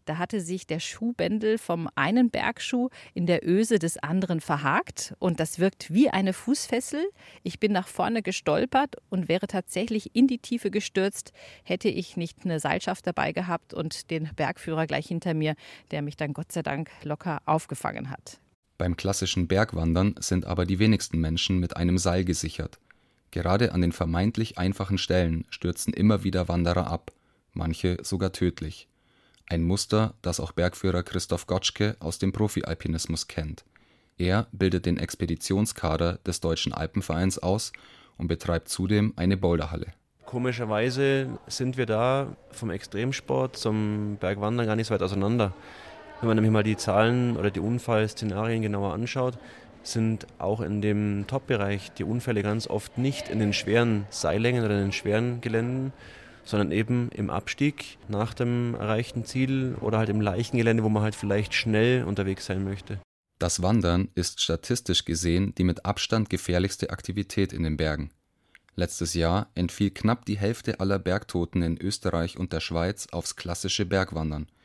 Da 0.04 0.18
hatte 0.18 0.40
sich 0.40 0.66
der 0.66 0.80
Schuhbändel 0.80 1.58
vom 1.58 1.88
einen 1.94 2.30
Bergschuh 2.30 2.88
in 3.14 3.26
der 3.26 3.46
Öse 3.46 3.78
des 3.78 3.98
anderen 3.98 4.40
verhakt 4.40 5.14
und 5.18 5.40
das 5.40 5.58
wirkt 5.58 5.92
wie 5.92 6.10
eine 6.10 6.32
Fußfessel. 6.32 7.04
Ich 7.42 7.60
bin 7.60 7.72
nach 7.72 7.86
vorne 7.86 8.22
gestolpert 8.22 8.96
und 9.08 9.28
wäre 9.28 9.46
tatsächlich 9.46 10.14
in 10.16 10.26
die 10.26 10.38
Tiefe 10.38 10.70
gestürzt, 10.70 11.32
hätte 11.64 11.88
ich 11.88 12.16
nicht 12.16 12.44
eine 12.44 12.60
Seilschaft 12.60 13.06
dabei 13.06 13.32
gehabt 13.32 13.74
und 13.74 14.10
den 14.10 14.30
Bergführer 14.34 14.86
gleich 14.86 15.06
hinter 15.06 15.34
mir, 15.34 15.54
der 15.90 16.02
mich 16.02 16.16
dann 16.16 16.32
Gott 16.32 16.52
sei 16.52 16.62
Dank 16.62 16.90
locker 17.04 17.40
aufgefangen 17.44 18.10
hat. 18.10 18.40
Beim 18.80 18.96
klassischen 18.96 19.46
Bergwandern 19.46 20.14
sind 20.20 20.46
aber 20.46 20.64
die 20.64 20.78
wenigsten 20.78 21.20
Menschen 21.20 21.58
mit 21.58 21.76
einem 21.76 21.98
Seil 21.98 22.24
gesichert. 22.24 22.78
Gerade 23.30 23.72
an 23.72 23.82
den 23.82 23.92
vermeintlich 23.92 24.56
einfachen 24.56 24.96
Stellen 24.96 25.44
stürzen 25.50 25.92
immer 25.92 26.24
wieder 26.24 26.48
Wanderer 26.48 26.86
ab, 26.86 27.12
manche 27.52 27.98
sogar 28.02 28.32
tödlich. 28.32 28.88
Ein 29.46 29.64
Muster, 29.64 30.14
das 30.22 30.40
auch 30.40 30.52
Bergführer 30.52 31.02
Christoph 31.02 31.46
Gotschke 31.46 31.94
aus 32.00 32.18
dem 32.18 32.32
Profi-Alpinismus 32.32 33.28
kennt. 33.28 33.66
Er 34.16 34.46
bildet 34.50 34.86
den 34.86 34.96
Expeditionskader 34.96 36.18
des 36.24 36.40
Deutschen 36.40 36.72
Alpenvereins 36.72 37.38
aus 37.38 37.74
und 38.16 38.28
betreibt 38.28 38.70
zudem 38.70 39.12
eine 39.16 39.36
Boulderhalle. 39.36 39.88
Komischerweise 40.24 41.38
sind 41.48 41.76
wir 41.76 41.84
da 41.84 42.34
vom 42.50 42.70
Extremsport 42.70 43.58
zum 43.58 44.16
Bergwandern 44.18 44.66
gar 44.66 44.76
nicht 44.76 44.86
so 44.86 44.94
weit 44.94 45.02
auseinander. 45.02 45.52
Wenn 46.20 46.28
man 46.28 46.36
nämlich 46.36 46.52
mal 46.52 46.62
die 46.62 46.76
Zahlen 46.76 47.38
oder 47.38 47.50
die 47.50 47.60
Unfallszenarien 47.60 48.60
genauer 48.60 48.92
anschaut, 48.92 49.38
sind 49.82 50.26
auch 50.38 50.60
in 50.60 50.82
dem 50.82 51.24
Top-Bereich 51.26 51.92
die 51.92 52.04
Unfälle 52.04 52.42
ganz 52.42 52.66
oft 52.66 52.98
nicht 52.98 53.30
in 53.30 53.38
den 53.38 53.54
schweren 53.54 54.04
Seillängen 54.10 54.62
oder 54.62 54.74
in 54.74 54.82
den 54.82 54.92
schweren 54.92 55.40
Geländen, 55.40 55.94
sondern 56.44 56.72
eben 56.72 57.08
im 57.14 57.30
Abstieg 57.30 57.96
nach 58.08 58.34
dem 58.34 58.74
erreichten 58.74 59.24
Ziel 59.24 59.76
oder 59.80 59.96
halt 59.96 60.10
im 60.10 60.20
leichten 60.20 60.58
Gelände, 60.58 60.84
wo 60.84 60.90
man 60.90 61.02
halt 61.02 61.14
vielleicht 61.14 61.54
schnell 61.54 62.04
unterwegs 62.04 62.44
sein 62.44 62.64
möchte. 62.64 62.98
Das 63.38 63.62
Wandern 63.62 64.08
ist 64.14 64.42
statistisch 64.42 65.06
gesehen 65.06 65.54
die 65.56 65.64
mit 65.64 65.86
Abstand 65.86 66.28
gefährlichste 66.28 66.90
Aktivität 66.90 67.54
in 67.54 67.62
den 67.62 67.78
Bergen. 67.78 68.10
Letztes 68.76 69.14
Jahr 69.14 69.48
entfiel 69.54 69.90
knapp 69.90 70.26
die 70.26 70.36
Hälfte 70.36 70.80
aller 70.80 70.98
Bergtoten 70.98 71.62
in 71.62 71.80
Österreich 71.80 72.38
und 72.38 72.52
der 72.52 72.60
Schweiz 72.60 73.08
aufs 73.10 73.36
klassische 73.36 73.86
Bergwandern– 73.86 74.48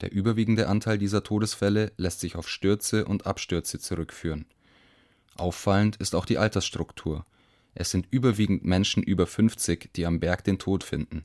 der 0.00 0.12
überwiegende 0.12 0.68
Anteil 0.68 0.98
dieser 0.98 1.22
Todesfälle 1.22 1.92
lässt 1.96 2.20
sich 2.20 2.36
auf 2.36 2.48
Stürze 2.48 3.04
und 3.06 3.26
Abstürze 3.26 3.78
zurückführen. 3.78 4.46
Auffallend 5.36 5.96
ist 5.96 6.14
auch 6.14 6.26
die 6.26 6.38
Altersstruktur. 6.38 7.24
Es 7.74 7.90
sind 7.90 8.06
überwiegend 8.10 8.64
Menschen 8.64 9.02
über 9.02 9.26
50, 9.26 9.92
die 9.94 10.06
am 10.06 10.20
Berg 10.20 10.44
den 10.44 10.58
Tod 10.58 10.84
finden. 10.84 11.24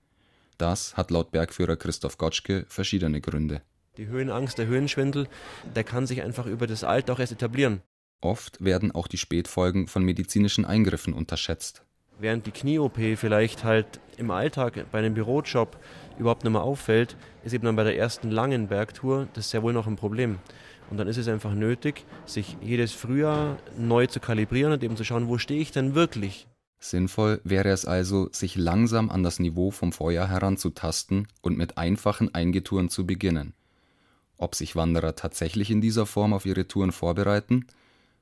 Das 0.58 0.96
hat 0.96 1.12
laut 1.12 1.32
Bergführer 1.32 1.76
Christoph 1.76 2.18
Gotschke 2.18 2.66
verschiedene 2.68 3.22
Gründe. 3.22 3.62
Die 3.98 4.08
Höhenangst, 4.08 4.58
der 4.58 4.68
Höhenschwindel, 4.68 5.28
der 5.76 5.84
kann 5.84 6.08
sich 6.08 6.22
einfach 6.22 6.46
über 6.46 6.68
das 6.68 6.84
Alter 6.84 7.14
auch 7.14 7.20
erst 7.20 7.34
etablieren. 7.34 7.82
Oft 8.22 8.64
werden 8.64 8.92
auch 8.92 9.08
die 9.08 9.18
Spätfolgen 9.18 9.88
von 9.88 10.04
medizinischen 10.04 10.64
Eingriffen 10.64 11.14
unterschätzt. 11.14 11.84
Während 12.20 12.46
die 12.46 12.52
Knie-OP 12.52 12.98
vielleicht 13.18 13.64
halt 13.64 14.00
im 14.18 14.30
Alltag 14.30 14.86
bei 14.92 15.00
einem 15.00 15.16
Bürojob 15.16 15.78
überhaupt 16.18 16.44
nicht 16.44 16.54
mehr 16.54 16.64
auffällt, 16.64 17.16
ist 17.44 17.54
eben 17.54 17.66
dann 17.66 17.76
bei 17.76 17.84
der 17.84 17.98
ersten 17.98 18.32
langen 18.32 18.68
Bergtour 18.68 19.28
das 19.34 19.50
sehr 19.50 19.64
wohl 19.64 19.74
noch 19.74 19.88
ein 19.88 19.96
Problem. 19.96 20.40
Und 20.90 20.98
dann 20.98 21.08
ist 21.08 21.18
es 21.18 21.28
einfach 21.28 21.54
nötig, 21.54 22.06
sich 22.26 22.58
jedes 22.62 22.92
Frühjahr 22.92 23.58
neu 23.78 24.08
zu 24.08 24.20
kalibrieren 24.20 24.74
und 24.74 24.84
eben 24.84 24.98
zu 24.98 25.04
schauen, 25.04 25.30
wo 25.30 25.38
stehe 25.38 25.62
ich 25.62 25.72
denn 25.72 25.96
wirklich. 25.96 26.48
Sinnvoll 26.80 27.40
wäre 27.44 27.70
es 27.70 27.86
also, 27.86 28.28
sich 28.32 28.56
langsam 28.56 29.10
an 29.10 29.24
das 29.24 29.40
Niveau 29.40 29.72
vom 29.72 29.94
Vorjahr 29.94 30.28
heranzutasten 30.28 31.28
und 31.42 31.58
mit 31.58 31.78
einfachen 31.78 32.34
Eingetouren 32.34 32.90
zu 32.90 33.06
beginnen. 33.06 33.54
Ob 34.38 34.56
sich 34.56 34.76
Wanderer 34.76 35.16
tatsächlich 35.16 35.70
in 35.70 35.82
dieser 35.82 36.08
Form 36.08 36.34
auf 36.34 36.48
ihre 36.48 36.68
Touren 36.68 36.92
vorbereiten? 36.92 37.68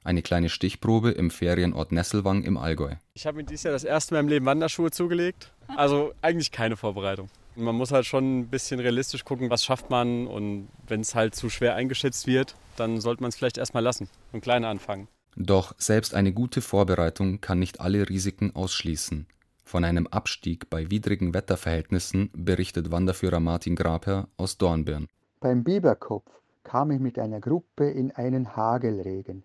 Eine 0.04 0.22
kleine 0.22 0.50
Stichprobe 0.50 1.12
im 1.12 1.32
Ferienort 1.32 1.94
Nesselwang 1.94 2.44
im 2.44 2.58
Allgäu. 2.58 2.96
Ich 3.14 3.26
habe 3.26 3.38
mir 3.38 3.46
dieses 3.46 3.64
Jahr 3.64 3.74
das 3.74 3.86
erste 3.86 4.14
Mal 4.14 4.20
im 4.20 4.28
Leben 4.28 4.46
Wanderschuhe 4.46 4.92
zugelegt. 4.92 5.54
Also 5.76 6.14
eigentlich 6.22 6.52
keine 6.52 6.76
Vorbereitung. 6.76 7.30
Man 7.56 7.76
muss 7.76 7.92
halt 7.92 8.06
schon 8.06 8.40
ein 8.40 8.48
bisschen 8.48 8.80
realistisch 8.80 9.26
gucken, 9.26 9.50
was 9.50 9.66
schafft 9.66 9.90
man 9.90 10.28
und 10.28 10.70
wenn 10.88 11.02
es 11.02 11.16
halt 11.16 11.36
zu 11.36 11.50
schwer 11.50 11.76
eingeschätzt 11.76 12.28
wird, 12.28 12.56
dann 12.78 13.02
sollte 13.02 13.22
man 13.22 13.30
es 13.30 13.36
vielleicht 13.36 13.58
erstmal 13.58 13.84
lassen 13.84 14.08
und 14.32 14.42
klein 14.42 14.64
anfangen. 14.64 15.08
Doch 15.36 15.74
selbst 15.78 16.14
eine 16.16 16.34
gute 16.34 16.62
Vorbereitung 16.62 17.42
kann 17.42 17.60
nicht 17.60 17.82
alle 17.82 18.10
Risiken 18.10 18.56
ausschließen. 18.56 19.28
Von 19.64 19.84
einem 19.84 20.08
Abstieg 20.08 20.70
bei 20.70 20.90
widrigen 20.90 21.34
Wetterverhältnissen 21.34 22.32
berichtet 22.34 22.92
Wanderführer 22.92 23.40
Martin 23.40 23.76
Grabherr 23.76 24.28
aus 24.36 24.58
Dornbirn. 24.58 25.08
Beim 25.40 25.64
Biberkopf 25.64 26.30
kam 26.64 26.92
ich 26.92 27.00
mit 27.00 27.20
einer 27.20 27.40
Gruppe 27.40 27.90
in 27.90 28.12
einen 28.12 28.56
Hagelregen. 28.56 29.44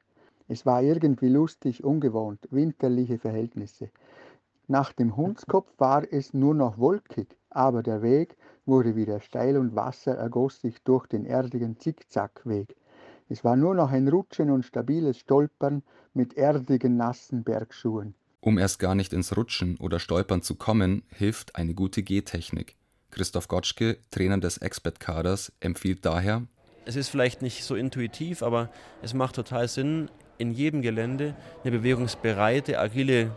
Es 0.49 0.67
war 0.67 0.83
irgendwie 0.83 1.29
lustig, 1.29 1.85
ungewohnt, 1.85 2.41
winterliche 2.51 3.19
Verhältnisse. 3.19 3.91
Nach 4.67 4.93
dem 4.93 5.17
Hundskopf 5.17 5.69
war 5.79 6.11
es 6.11 6.33
nur 6.33 6.55
noch 6.55 6.79
wolkig 6.79 7.29
aber 7.55 7.83
der 7.83 8.03
Weg 8.03 8.37
wurde 8.67 8.97
wieder 8.97 9.21
steil 9.21 9.57
und 9.57 9.75
Wasser 9.75 10.17
ergoss 10.17 10.61
sich 10.61 10.83
durch 10.83 11.07
den 11.07 11.25
erdigen 11.25 11.79
Zickzackweg. 11.79 12.77
Es 13.29 13.45
war 13.45 13.57
nur 13.57 13.75
noch 13.75 13.91
ein 13.91 14.09
Rutschen 14.09 14.51
und 14.51 14.65
stabiles 14.65 15.19
Stolpern 15.19 15.83
mit 16.13 16.37
erdigen, 16.37 16.97
nassen 16.97 17.43
Bergschuhen. 17.43 18.15
Um 18.41 18.59
erst 18.59 18.79
gar 18.79 18.95
nicht 18.95 19.13
ins 19.13 19.37
Rutschen 19.37 19.79
oder 19.79 19.99
Stolpern 19.99 20.43
zu 20.43 20.57
kommen, 20.57 21.03
hilft 21.09 21.57
eine 21.57 21.75
gute 21.75 22.03
Gehtechnik. 22.03 22.77
Christoph 23.11 23.49
Gotschke, 23.49 23.99
Trainer 24.11 24.39
des 24.39 24.59
Expert-Kaders, 24.59 25.53
empfiehlt 25.61 26.05
daher: 26.05 26.43
Es 26.85 26.97
ist 26.97 27.09
vielleicht 27.09 27.41
nicht 27.41 27.65
so 27.65 27.75
intuitiv, 27.75 28.43
aber 28.43 28.69
es 29.01 29.15
macht 29.15 29.37
total 29.37 29.69
Sinn, 29.69 30.11
in 30.37 30.51
jedem 30.51 30.83
Gelände 30.83 31.35
eine 31.63 31.79
bewegungsbereite, 31.79 32.79
agile 32.79 33.31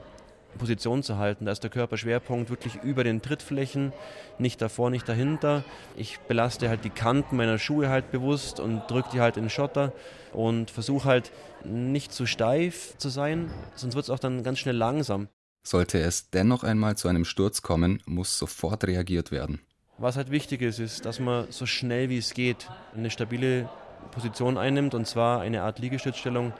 Position 0.57 1.03
zu 1.03 1.17
halten. 1.17 1.45
Da 1.45 1.51
ist 1.51 1.63
der 1.63 1.69
Körperschwerpunkt 1.69 2.49
wirklich 2.49 2.75
über 2.83 3.03
den 3.03 3.21
Trittflächen, 3.21 3.93
nicht 4.37 4.61
davor, 4.61 4.89
nicht 4.89 5.07
dahinter. 5.07 5.63
Ich 5.95 6.19
belaste 6.19 6.69
halt 6.69 6.83
die 6.83 6.89
Kanten 6.89 7.37
meiner 7.37 7.57
Schuhe 7.57 7.89
halt 7.89 8.11
bewusst 8.11 8.59
und 8.59 8.83
drücke 8.87 9.09
die 9.13 9.21
halt 9.21 9.37
in 9.37 9.45
den 9.45 9.49
Schotter 9.49 9.93
und 10.33 10.71
versuche 10.71 11.05
halt 11.07 11.31
nicht 11.63 12.13
zu 12.13 12.25
steif 12.25 12.97
zu 12.97 13.09
sein, 13.09 13.51
sonst 13.75 13.95
wird 13.95 14.05
es 14.05 14.09
auch 14.09 14.19
dann 14.19 14.43
ganz 14.43 14.59
schnell 14.59 14.75
langsam. 14.75 15.27
Sollte 15.63 15.99
es 15.99 16.29
dennoch 16.29 16.63
einmal 16.63 16.95
zu 16.95 17.07
einem 17.07 17.25
Sturz 17.25 17.61
kommen, 17.61 18.01
muss 18.05 18.37
sofort 18.37 18.85
reagiert 18.85 19.31
werden. 19.31 19.61
Was 19.97 20.15
halt 20.15 20.31
wichtig 20.31 20.61
ist, 20.61 20.79
ist, 20.79 21.05
dass 21.05 21.19
man 21.19 21.47
so 21.49 21.65
schnell 21.65 22.09
wie 22.09 22.17
es 22.17 22.33
geht 22.33 22.69
eine 22.95 23.09
stabile 23.09 23.67
Position 24.11 24.57
einnimmt 24.57 24.93
und 24.93 25.07
zwar 25.07 25.41
eine 25.41 25.63
Art 25.63 25.79
Liegestützstellung, 25.79 26.53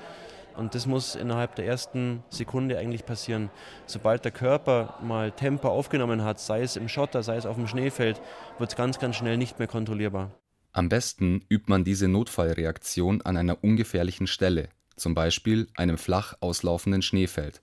und 0.57 0.75
das 0.75 0.85
muss 0.87 1.15
innerhalb 1.15 1.55
der 1.55 1.65
ersten 1.65 2.23
Sekunde 2.29 2.77
eigentlich 2.77 3.05
passieren. 3.05 3.49
Sobald 3.85 4.25
der 4.25 4.31
Körper 4.31 4.97
mal 5.01 5.31
Tempo 5.31 5.69
aufgenommen 5.69 6.23
hat, 6.23 6.39
sei 6.39 6.61
es 6.61 6.75
im 6.75 6.89
Schotter, 6.89 7.23
sei 7.23 7.37
es 7.37 7.45
auf 7.45 7.55
dem 7.55 7.67
Schneefeld, 7.67 8.21
wird 8.57 8.71
es 8.71 8.75
ganz, 8.75 8.99
ganz 8.99 9.15
schnell 9.15 9.37
nicht 9.37 9.59
mehr 9.59 9.67
kontrollierbar. 9.67 10.31
Am 10.73 10.89
besten 10.89 11.43
übt 11.49 11.65
man 11.67 11.83
diese 11.83 12.07
Notfallreaktion 12.07 13.21
an 13.21 13.37
einer 13.37 13.63
ungefährlichen 13.63 14.27
Stelle, 14.27 14.69
zum 14.95 15.13
Beispiel 15.13 15.67
einem 15.75 15.97
flach 15.97 16.35
auslaufenden 16.39 17.01
Schneefeld. 17.01 17.61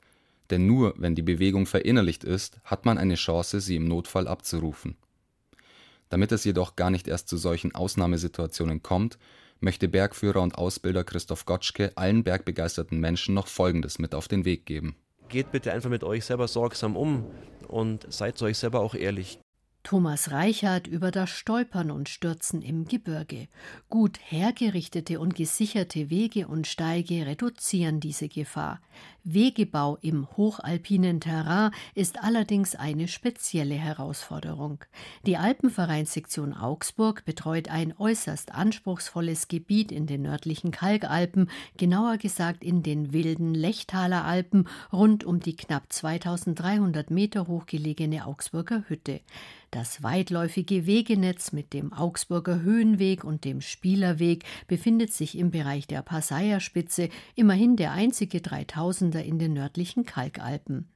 Denn 0.50 0.66
nur 0.66 0.94
wenn 0.96 1.14
die 1.14 1.22
Bewegung 1.22 1.66
verinnerlicht 1.66 2.24
ist, 2.24 2.60
hat 2.64 2.84
man 2.84 2.98
eine 2.98 3.14
Chance, 3.14 3.60
sie 3.60 3.76
im 3.76 3.88
Notfall 3.88 4.28
abzurufen. 4.28 4.96
Damit 6.10 6.32
es 6.32 6.44
jedoch 6.44 6.76
gar 6.76 6.90
nicht 6.90 7.08
erst 7.08 7.28
zu 7.28 7.36
solchen 7.36 7.74
Ausnahmesituationen 7.74 8.82
kommt, 8.82 9.18
möchte 9.64 9.88
Bergführer 9.88 10.42
und 10.42 10.56
Ausbilder 10.56 11.02
Christoph 11.02 11.46
Gotschke 11.46 11.90
allen 11.96 12.22
bergbegeisterten 12.22 13.00
Menschen 13.00 13.34
noch 13.34 13.48
Folgendes 13.48 13.98
mit 13.98 14.14
auf 14.14 14.28
den 14.28 14.44
Weg 14.44 14.66
geben. 14.66 14.94
Geht 15.28 15.50
bitte 15.50 15.72
einfach 15.72 15.90
mit 15.90 16.04
euch 16.04 16.26
selber 16.26 16.46
sorgsam 16.46 16.96
um 16.96 17.24
und 17.66 18.06
seid 18.12 18.38
zu 18.38 18.44
euch 18.44 18.58
selber 18.58 18.80
auch 18.80 18.94
ehrlich. 18.94 19.40
Thomas 19.84 20.30
Reichert 20.30 20.86
über 20.86 21.10
das 21.10 21.28
Stolpern 21.28 21.90
und 21.90 22.08
Stürzen 22.08 22.62
im 22.62 22.86
Gebirge. 22.86 23.48
Gut 23.90 24.18
hergerichtete 24.18 25.20
und 25.20 25.34
gesicherte 25.34 26.08
Wege 26.08 26.48
und 26.48 26.66
Steige 26.66 27.26
reduzieren 27.26 28.00
diese 28.00 28.28
Gefahr. 28.28 28.80
Wegebau 29.24 29.98
im 30.00 30.26
hochalpinen 30.38 31.20
Terrain 31.20 31.70
ist 31.94 32.22
allerdings 32.22 32.74
eine 32.74 33.08
spezielle 33.08 33.74
Herausforderung. 33.74 34.82
Die 35.26 35.36
Alpenvereinssektion 35.36 36.54
Augsburg 36.54 37.26
betreut 37.26 37.68
ein 37.68 37.94
äußerst 37.98 38.52
anspruchsvolles 38.54 39.48
Gebiet 39.48 39.92
in 39.92 40.06
den 40.06 40.22
nördlichen 40.22 40.70
Kalkalpen, 40.70 41.50
genauer 41.76 42.16
gesagt 42.16 42.64
in 42.64 42.82
den 42.82 43.12
wilden 43.12 43.54
Lechtaler 43.54 44.24
Alpen 44.24 44.66
rund 44.92 45.24
um 45.24 45.40
die 45.40 45.56
knapp 45.56 45.92
2300 45.92 47.10
Meter 47.10 47.48
hoch 47.48 47.66
gelegene 47.66 48.26
Augsburger 48.26 48.84
Hütte. 48.88 49.20
Das 49.74 50.04
weitläufige 50.04 50.86
Wegenetz 50.86 51.50
mit 51.50 51.72
dem 51.72 51.92
Augsburger 51.92 52.62
Höhenweg 52.62 53.24
und 53.24 53.44
dem 53.44 53.60
Spielerweg 53.60 54.44
befindet 54.68 55.12
sich 55.12 55.36
im 55.36 55.50
Bereich 55.50 55.88
der 55.88 56.00
Passaierspitze, 56.02 57.08
immerhin 57.34 57.74
der 57.74 57.90
einzige 57.90 58.38
3000er 58.38 59.18
in 59.18 59.40
den 59.40 59.52
nördlichen 59.52 60.04
Kalkalpen. 60.04 60.93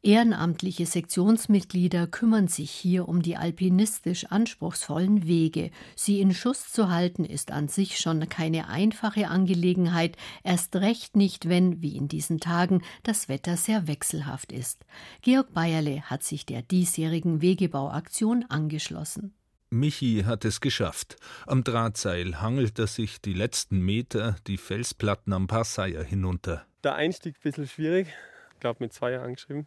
Ehrenamtliche 0.00 0.86
Sektionsmitglieder 0.86 2.06
kümmern 2.06 2.46
sich 2.46 2.70
hier 2.70 3.08
um 3.08 3.20
die 3.20 3.36
alpinistisch 3.36 4.26
anspruchsvollen 4.26 5.26
Wege. 5.26 5.72
Sie 5.96 6.20
in 6.20 6.32
Schuss 6.32 6.70
zu 6.70 6.88
halten, 6.88 7.24
ist 7.24 7.50
an 7.50 7.66
sich 7.66 7.98
schon 7.98 8.28
keine 8.28 8.68
einfache 8.68 9.26
Angelegenheit, 9.26 10.16
erst 10.44 10.76
recht 10.76 11.16
nicht, 11.16 11.48
wenn, 11.48 11.82
wie 11.82 11.96
in 11.96 12.06
diesen 12.06 12.38
Tagen, 12.38 12.82
das 13.02 13.28
Wetter 13.28 13.56
sehr 13.56 13.88
wechselhaft 13.88 14.52
ist. 14.52 14.84
Georg 15.22 15.52
Bayerle 15.52 16.02
hat 16.02 16.22
sich 16.22 16.46
der 16.46 16.62
diesjährigen 16.62 17.42
Wegebauaktion 17.42 18.44
angeschlossen. 18.48 19.34
Michi 19.70 20.22
hat 20.24 20.44
es 20.44 20.60
geschafft. 20.60 21.16
Am 21.44 21.64
Drahtseil 21.64 22.40
hangelt 22.40 22.78
er 22.78 22.86
sich 22.86 23.20
die 23.20 23.34
letzten 23.34 23.80
Meter 23.80 24.36
die 24.46 24.58
Felsplatten 24.58 25.32
am 25.32 25.48
Passeier 25.48 26.04
hinunter. 26.04 26.64
Der 26.84 26.94
Einstieg 26.94 27.34
ein 27.34 27.42
bisschen 27.42 27.66
schwierig. 27.66 28.06
Ich 28.54 28.60
glaube, 28.60 28.84
mit 28.84 28.92
zwei 28.92 29.10
Jahren 29.10 29.24
angeschrieben 29.26 29.66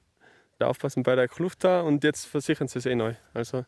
aufpassen 0.64 1.04
bei 1.04 1.16
der 1.16 1.28
Kluft 1.28 1.64
da 1.64 1.82
und 1.82 2.04
jetzt 2.04 2.26
versichern 2.26 2.68
sie 2.68 2.80
es 2.80 2.86
eh 2.86 2.96
neu. 2.96 3.14
Also 3.34 3.66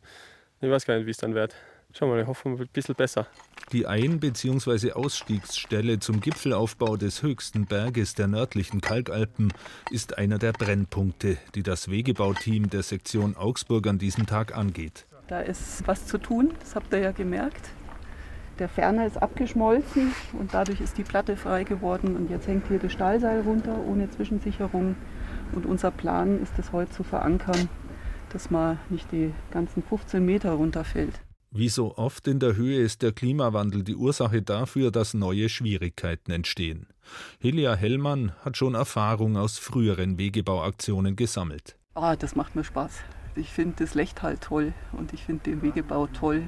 ich 0.61 0.69
weiß 0.69 0.85
gar 0.85 0.97
nicht, 0.97 1.05
wie 1.05 1.11
es 1.11 1.17
dann 1.17 1.33
wird. 1.35 1.55
Schauen 1.95 2.09
wir 2.09 2.15
mal, 2.15 2.21
ich 2.21 2.27
hoffe, 2.27 2.49
ein 2.49 2.67
bisschen 2.73 2.95
besser. 2.95 3.27
Die 3.71 3.85
Ein- 3.85 4.19
bzw. 4.19 4.93
Ausstiegsstelle 4.93 5.99
zum 5.99 6.21
Gipfelaufbau 6.21 6.97
des 6.97 7.21
höchsten 7.21 7.65
Berges 7.67 8.15
der 8.15 8.27
nördlichen 8.27 8.81
Kalkalpen 8.81 9.53
ist 9.91 10.17
einer 10.17 10.39
der 10.39 10.53
Brennpunkte, 10.53 11.37
die 11.53 11.61
das 11.61 11.91
Wegebauteam 11.91 12.69
der 12.69 12.81
Sektion 12.81 13.37
Augsburg 13.37 13.85
an 13.85 13.99
diesem 13.99 14.25
Tag 14.25 14.57
angeht. 14.57 15.05
Da 15.27 15.41
ist 15.41 15.85
was 15.87 16.07
zu 16.07 16.17
tun, 16.17 16.53
das 16.59 16.75
habt 16.75 16.91
ihr 16.93 16.99
ja 16.99 17.11
gemerkt. 17.11 17.69
Der 18.59 18.69
Ferner 18.69 19.05
ist 19.05 19.17
abgeschmolzen 19.17 20.13
und 20.33 20.53
dadurch 20.53 20.81
ist 20.81 20.97
die 20.97 21.03
Platte 21.03 21.37
frei 21.37 21.63
geworden 21.63 22.15
und 22.15 22.29
jetzt 22.29 22.47
hängt 22.47 22.67
hier 22.67 22.79
das 22.79 22.91
Stahlseil 22.91 23.41
runter 23.41 23.77
ohne 23.87 24.09
Zwischensicherung. 24.09 24.95
Und 25.53 25.65
unser 25.65 25.91
Plan 25.91 26.41
ist 26.41 26.53
es 26.57 26.71
heute 26.71 26.91
zu 26.91 27.03
verankern, 27.03 27.69
dass 28.29 28.49
man 28.49 28.79
nicht 28.89 29.11
die 29.11 29.33
ganzen 29.51 29.83
15 29.83 30.25
Meter 30.25 30.51
runterfällt. 30.51 31.21
Wie 31.51 31.69
so 31.69 31.95
oft 31.97 32.27
in 32.27 32.39
der 32.39 32.55
Höhe 32.55 32.79
ist 32.79 33.03
der 33.03 33.11
Klimawandel 33.11 33.83
die 33.83 33.95
Ursache 33.95 34.41
dafür, 34.41 34.89
dass 34.89 35.13
neue 35.13 35.49
Schwierigkeiten 35.49 36.31
entstehen. 36.31 36.87
Helia 37.39 37.75
Hellmann 37.75 38.31
hat 38.43 38.57
schon 38.57 38.73
Erfahrung 38.73 39.37
aus 39.37 39.59
früheren 39.59 40.17
Wegebauaktionen 40.17 41.15
gesammelt. 41.15 41.77
Ah, 41.93 42.15
das 42.15 42.35
macht 42.35 42.55
mir 42.55 42.63
Spaß. 42.63 43.01
Ich 43.35 43.49
finde 43.49 43.75
das 43.77 43.93
Lechtal 43.93 44.37
toll 44.39 44.73
und 44.93 45.13
ich 45.13 45.25
finde 45.25 45.43
den 45.43 45.61
Wegebau 45.61 46.07
toll. 46.07 46.43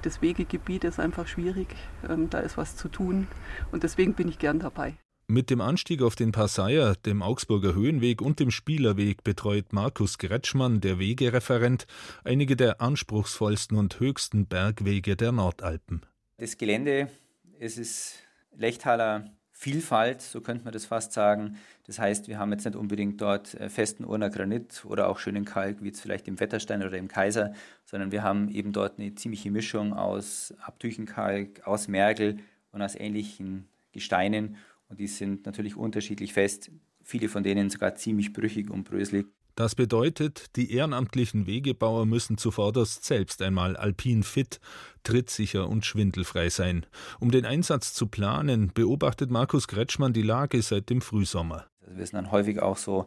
Das 0.00 0.22
Wegegebiet 0.22 0.84
ist 0.84 1.00
einfach 1.00 1.26
schwierig, 1.26 1.68
ähm, 2.08 2.30
da 2.30 2.38
ist 2.38 2.56
was 2.56 2.76
zu 2.76 2.88
tun 2.88 3.26
und 3.72 3.82
deswegen 3.82 4.14
bin 4.14 4.28
ich 4.28 4.38
gern 4.38 4.58
dabei. 4.58 4.94
Mit 5.28 5.50
dem 5.50 5.60
Anstieg 5.60 6.02
auf 6.02 6.14
den 6.14 6.30
Passaier, 6.30 6.94
dem 6.94 7.20
Augsburger 7.20 7.74
Höhenweg 7.74 8.22
und 8.22 8.38
dem 8.38 8.52
Spielerweg 8.52 9.24
betreut 9.24 9.72
Markus 9.72 10.18
Gretschmann, 10.18 10.80
der 10.80 11.00
Wegereferent, 11.00 11.88
einige 12.22 12.54
der 12.54 12.80
anspruchsvollsten 12.80 13.76
und 13.76 13.98
höchsten 13.98 14.46
Bergwege 14.46 15.16
der 15.16 15.32
Nordalpen. 15.32 16.06
Das 16.36 16.56
Gelände, 16.58 17.10
es 17.58 17.76
ist 17.76 18.20
Lechtaler 18.56 19.32
Vielfalt, 19.50 20.22
so 20.22 20.40
könnte 20.40 20.62
man 20.62 20.72
das 20.72 20.86
fast 20.86 21.12
sagen. 21.12 21.56
Das 21.88 21.98
heißt, 21.98 22.28
wir 22.28 22.38
haben 22.38 22.52
jetzt 22.52 22.64
nicht 22.64 22.76
unbedingt 22.76 23.20
dort 23.20 23.54
äh, 23.54 23.68
festen 23.68 24.04
Urner 24.04 24.30
Granit 24.30 24.84
oder 24.84 25.08
auch 25.08 25.18
schönen 25.18 25.44
Kalk, 25.44 25.82
wie 25.82 25.88
jetzt 25.88 26.02
vielleicht 26.02 26.28
im 26.28 26.38
Wetterstein 26.38 26.84
oder 26.84 26.96
im 26.96 27.08
Kaiser, 27.08 27.52
sondern 27.84 28.12
wir 28.12 28.22
haben 28.22 28.48
eben 28.48 28.72
dort 28.72 29.00
eine 29.00 29.16
ziemliche 29.16 29.50
Mischung 29.50 29.92
aus 29.92 30.54
Abtüchenkalk, 30.60 31.66
aus 31.66 31.88
Mergel 31.88 32.38
und 32.70 32.80
aus 32.80 32.94
ähnlichen 32.94 33.66
Gesteinen. 33.90 34.56
Und 34.88 35.00
die 35.00 35.06
sind 35.06 35.46
natürlich 35.46 35.76
unterschiedlich 35.76 36.32
fest, 36.32 36.70
viele 37.02 37.28
von 37.28 37.42
denen 37.42 37.70
sogar 37.70 37.94
ziemlich 37.94 38.32
brüchig 38.32 38.70
und 38.70 38.84
bröselig. 38.84 39.26
Das 39.56 39.74
bedeutet, 39.74 40.54
die 40.56 40.70
ehrenamtlichen 40.72 41.46
Wegebauer 41.46 42.04
müssen 42.04 42.36
zuvorderst 42.36 43.06
selbst 43.06 43.40
einmal 43.40 43.74
alpin 43.74 44.22
fit, 44.22 44.60
trittsicher 45.02 45.66
und 45.66 45.86
schwindelfrei 45.86 46.50
sein. 46.50 46.84
Um 47.20 47.30
den 47.30 47.46
Einsatz 47.46 47.94
zu 47.94 48.06
planen, 48.06 48.70
beobachtet 48.74 49.30
Markus 49.30 49.66
Kretschmann 49.66 50.12
die 50.12 50.20
Lage 50.20 50.60
seit 50.60 50.90
dem 50.90 51.00
Frühsommer. 51.00 51.66
Also 51.80 51.96
wir 51.96 52.06
sind 52.06 52.16
dann 52.16 52.32
häufig 52.32 52.60
auch 52.60 52.76
so 52.76 53.06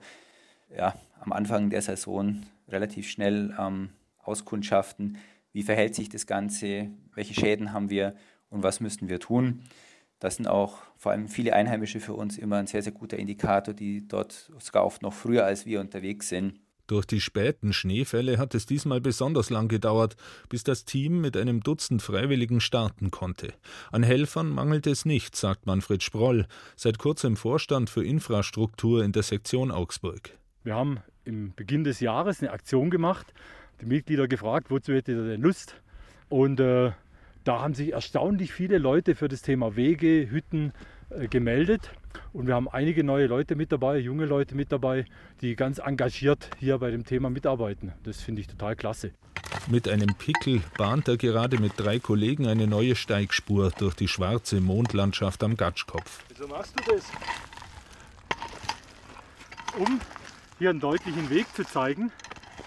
ja, 0.75 0.95
am 1.19 1.33
Anfang 1.33 1.69
der 1.69 1.83
Saison 1.83 2.41
relativ 2.67 3.07
schnell 3.07 3.53
am 3.55 3.89
Auskundschaften, 4.23 5.17
wie 5.53 5.61
verhält 5.61 5.93
sich 5.93 6.09
das 6.09 6.25
Ganze, 6.25 6.89
welche 7.13 7.35
Schäden 7.35 7.73
haben 7.73 7.91
wir 7.91 8.15
und 8.49 8.63
was 8.63 8.79
müssten 8.79 9.07
wir 9.07 9.19
tun. 9.19 9.61
Das 10.19 10.35
sind 10.35 10.47
auch 10.47 10.77
vor 10.97 11.13
allem 11.13 11.27
viele 11.29 11.53
Einheimische 11.53 11.99
für 11.99 12.13
uns 12.13 12.37
immer 12.37 12.57
ein 12.57 12.67
sehr, 12.67 12.83
sehr 12.83 12.91
guter 12.91 13.17
Indikator, 13.17 13.73
die 13.73 14.07
dort 14.07 14.51
sogar 14.59 14.85
oft 14.85 15.01
noch 15.01 15.13
früher 15.13 15.45
als 15.45 15.65
wir 15.65 15.79
unterwegs 15.79 16.29
sind. 16.29 16.59
Durch 16.87 17.05
die 17.05 17.21
späten 17.21 17.71
Schneefälle 17.71 18.39
hat 18.39 18.55
es 18.55 18.65
diesmal 18.65 18.99
besonders 18.99 19.51
lang 19.51 19.67
gedauert, 19.67 20.15
bis 20.49 20.63
das 20.63 20.85
Team 20.85 21.21
mit 21.21 21.37
einem 21.37 21.61
Dutzend 21.61 22.01
Freiwilligen 22.01 22.61
starten 22.61 23.11
konnte. 23.11 23.53
An 23.91 24.01
Helfern 24.01 24.49
mangelt 24.49 24.87
es 24.87 25.05
nicht, 25.05 25.35
sagt 25.35 25.67
Manfred 25.67 26.01
Sproll, 26.01 26.47
seit 26.75 26.97
kurzem 26.97 27.37
Vorstand 27.37 27.91
für 27.91 28.03
Infrastruktur 28.03 29.03
in 29.03 29.11
der 29.11 29.21
Sektion 29.21 29.69
Augsburg. 29.69 30.31
Wir 30.63 30.73
haben 30.73 30.97
im 31.25 31.53
Beginn 31.55 31.83
des 31.83 31.99
Jahres 31.99 32.41
eine 32.41 32.51
Aktion 32.51 32.89
gemacht, 32.89 33.35
die 33.81 33.85
Mitglieder 33.85 34.27
gefragt, 34.27 34.71
wozu 34.71 34.91
hättet 34.91 35.15
ihr 35.15 35.27
denn 35.27 35.41
Lust? 35.41 35.75
Und 36.27 36.59
äh, 36.59 36.91
da 37.49 37.61
haben 37.61 37.73
sich 37.73 37.93
erstaunlich 37.93 38.53
viele 38.53 38.77
Leute 38.77 39.15
für 39.15 39.27
das 39.27 39.41
Thema 39.41 39.75
Wege, 39.75 40.29
Hütten 40.29 40.71
äh, 41.09 41.27
gemeldet. 41.27 41.89
Und 42.31 42.45
wir 42.45 42.53
haben 42.53 42.69
einige 42.69 43.03
neue 43.03 43.25
Leute 43.25 43.55
mit 43.55 43.71
dabei, 43.71 43.97
junge 43.97 44.27
Leute 44.27 44.53
mit 44.53 44.71
dabei, 44.71 45.05
die 45.41 45.55
ganz 45.55 45.79
engagiert 45.79 46.51
hier 46.59 46.77
bei 46.77 46.91
dem 46.91 47.05
Thema 47.05 47.31
mitarbeiten. 47.31 47.91
Das 48.03 48.21
finde 48.21 48.41
ich 48.41 48.47
total 48.47 48.75
klasse. 48.75 49.13
Mit 49.67 49.87
einem 49.87 50.13
Pickel 50.13 50.61
bahnt 50.77 51.07
er 51.07 51.17
gerade 51.17 51.57
mit 51.57 51.71
drei 51.75 51.97
Kollegen 51.97 52.45
eine 52.45 52.67
neue 52.67 52.95
Steigspur 52.95 53.71
durch 53.71 53.95
die 53.95 54.07
schwarze 54.07 54.61
Mondlandschaft 54.61 55.43
am 55.43 55.57
Gatschkopf. 55.57 56.23
Wieso 56.29 56.47
machst 56.47 56.75
du 56.79 56.93
das? 56.93 57.03
Um 59.75 59.99
hier 60.59 60.69
einen 60.69 60.79
deutlichen 60.79 61.31
Weg 61.31 61.47
zu 61.55 61.63
zeigen, 61.63 62.11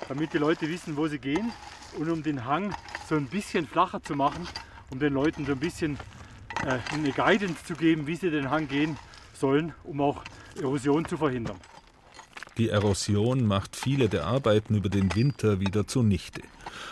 damit 0.08 0.32
die 0.32 0.38
Leute 0.38 0.68
wissen, 0.68 0.96
wo 0.96 1.06
sie 1.06 1.20
gehen 1.20 1.52
und 1.96 2.10
um 2.10 2.24
den 2.24 2.46
Hang 2.46 2.74
so 3.08 3.14
ein 3.14 3.28
bisschen 3.28 3.68
flacher 3.68 4.02
zu 4.02 4.16
machen, 4.16 4.48
um 4.92 4.98
den 4.98 5.14
Leuten 5.14 5.46
so 5.46 5.52
ein 5.52 5.58
bisschen 5.58 5.98
äh, 6.64 6.78
eine 6.94 7.12
Guidance 7.12 7.64
zu 7.64 7.74
geben, 7.74 8.06
wie 8.06 8.16
sie 8.16 8.30
den 8.30 8.50
Hang 8.50 8.68
gehen 8.68 8.96
sollen, 9.32 9.72
um 9.84 10.00
auch 10.00 10.22
Erosion 10.60 11.06
zu 11.06 11.16
verhindern. 11.16 11.56
Die 12.58 12.68
Erosion 12.68 13.46
macht 13.46 13.74
viele 13.74 14.10
der 14.10 14.26
Arbeiten 14.26 14.74
über 14.74 14.90
den 14.90 15.14
Winter 15.14 15.58
wieder 15.58 15.86
zunichte. 15.86 16.42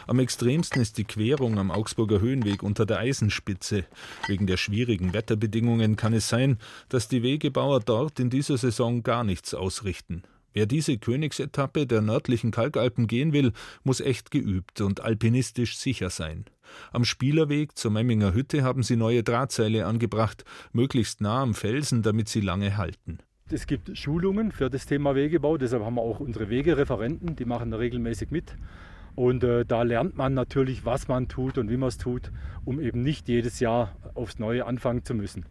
Am 0.06 0.18
extremsten 0.18 0.80
ist 0.80 0.96
die 0.96 1.04
Querung 1.04 1.58
am 1.58 1.70
Augsburger 1.70 2.20
Höhenweg 2.20 2.62
unter 2.62 2.86
der 2.86 2.98
Eisenspitze. 2.98 3.84
Wegen 4.26 4.46
der 4.46 4.56
schwierigen 4.56 5.12
Wetterbedingungen 5.12 5.96
kann 5.96 6.14
es 6.14 6.30
sein, 6.30 6.56
dass 6.88 7.08
die 7.08 7.22
Wegebauer 7.22 7.80
dort 7.80 8.18
in 8.18 8.30
dieser 8.30 8.56
Saison 8.56 9.02
gar 9.02 9.22
nichts 9.22 9.52
ausrichten. 9.52 10.22
Wer 10.54 10.64
diese 10.66 10.96
Königsetappe 10.96 11.86
der 11.86 12.00
nördlichen 12.00 12.50
Kalkalpen 12.50 13.06
gehen 13.06 13.34
will, 13.34 13.52
muss 13.84 14.00
echt 14.00 14.30
geübt 14.30 14.80
und 14.80 15.00
alpinistisch 15.00 15.76
sicher 15.76 16.10
sein. 16.10 16.46
Am 16.92 17.04
Spielerweg 17.04 17.76
zur 17.76 17.90
Memminger 17.90 18.34
Hütte 18.34 18.62
haben 18.62 18.82
sie 18.82 18.96
neue 18.96 19.22
Drahtseile 19.22 19.86
angebracht, 19.86 20.44
möglichst 20.72 21.20
nah 21.20 21.42
am 21.42 21.54
Felsen, 21.54 22.02
damit 22.02 22.28
sie 22.28 22.40
lange 22.40 22.76
halten. 22.76 23.18
Es 23.50 23.66
gibt 23.66 23.96
Schulungen 23.98 24.52
für 24.52 24.70
das 24.70 24.86
Thema 24.86 25.14
Wegebau, 25.14 25.56
deshalb 25.56 25.84
haben 25.84 25.96
wir 25.96 26.02
auch 26.02 26.20
unsere 26.20 26.50
Wegereferenten, 26.50 27.36
die 27.36 27.44
machen 27.44 27.72
regelmäßig 27.72 28.30
mit. 28.30 28.56
Und 29.16 29.42
äh, 29.42 29.64
da 29.64 29.82
lernt 29.82 30.16
man 30.16 30.34
natürlich, 30.34 30.84
was 30.84 31.08
man 31.08 31.26
tut 31.26 31.58
und 31.58 31.68
wie 31.68 31.76
man 31.76 31.88
es 31.88 31.98
tut, 31.98 32.30
um 32.64 32.80
eben 32.80 33.02
nicht 33.02 33.28
jedes 33.28 33.58
Jahr 33.58 33.96
aufs 34.14 34.38
Neue 34.38 34.66
anfangen 34.66 35.04
zu 35.04 35.14
müssen. 35.14 35.46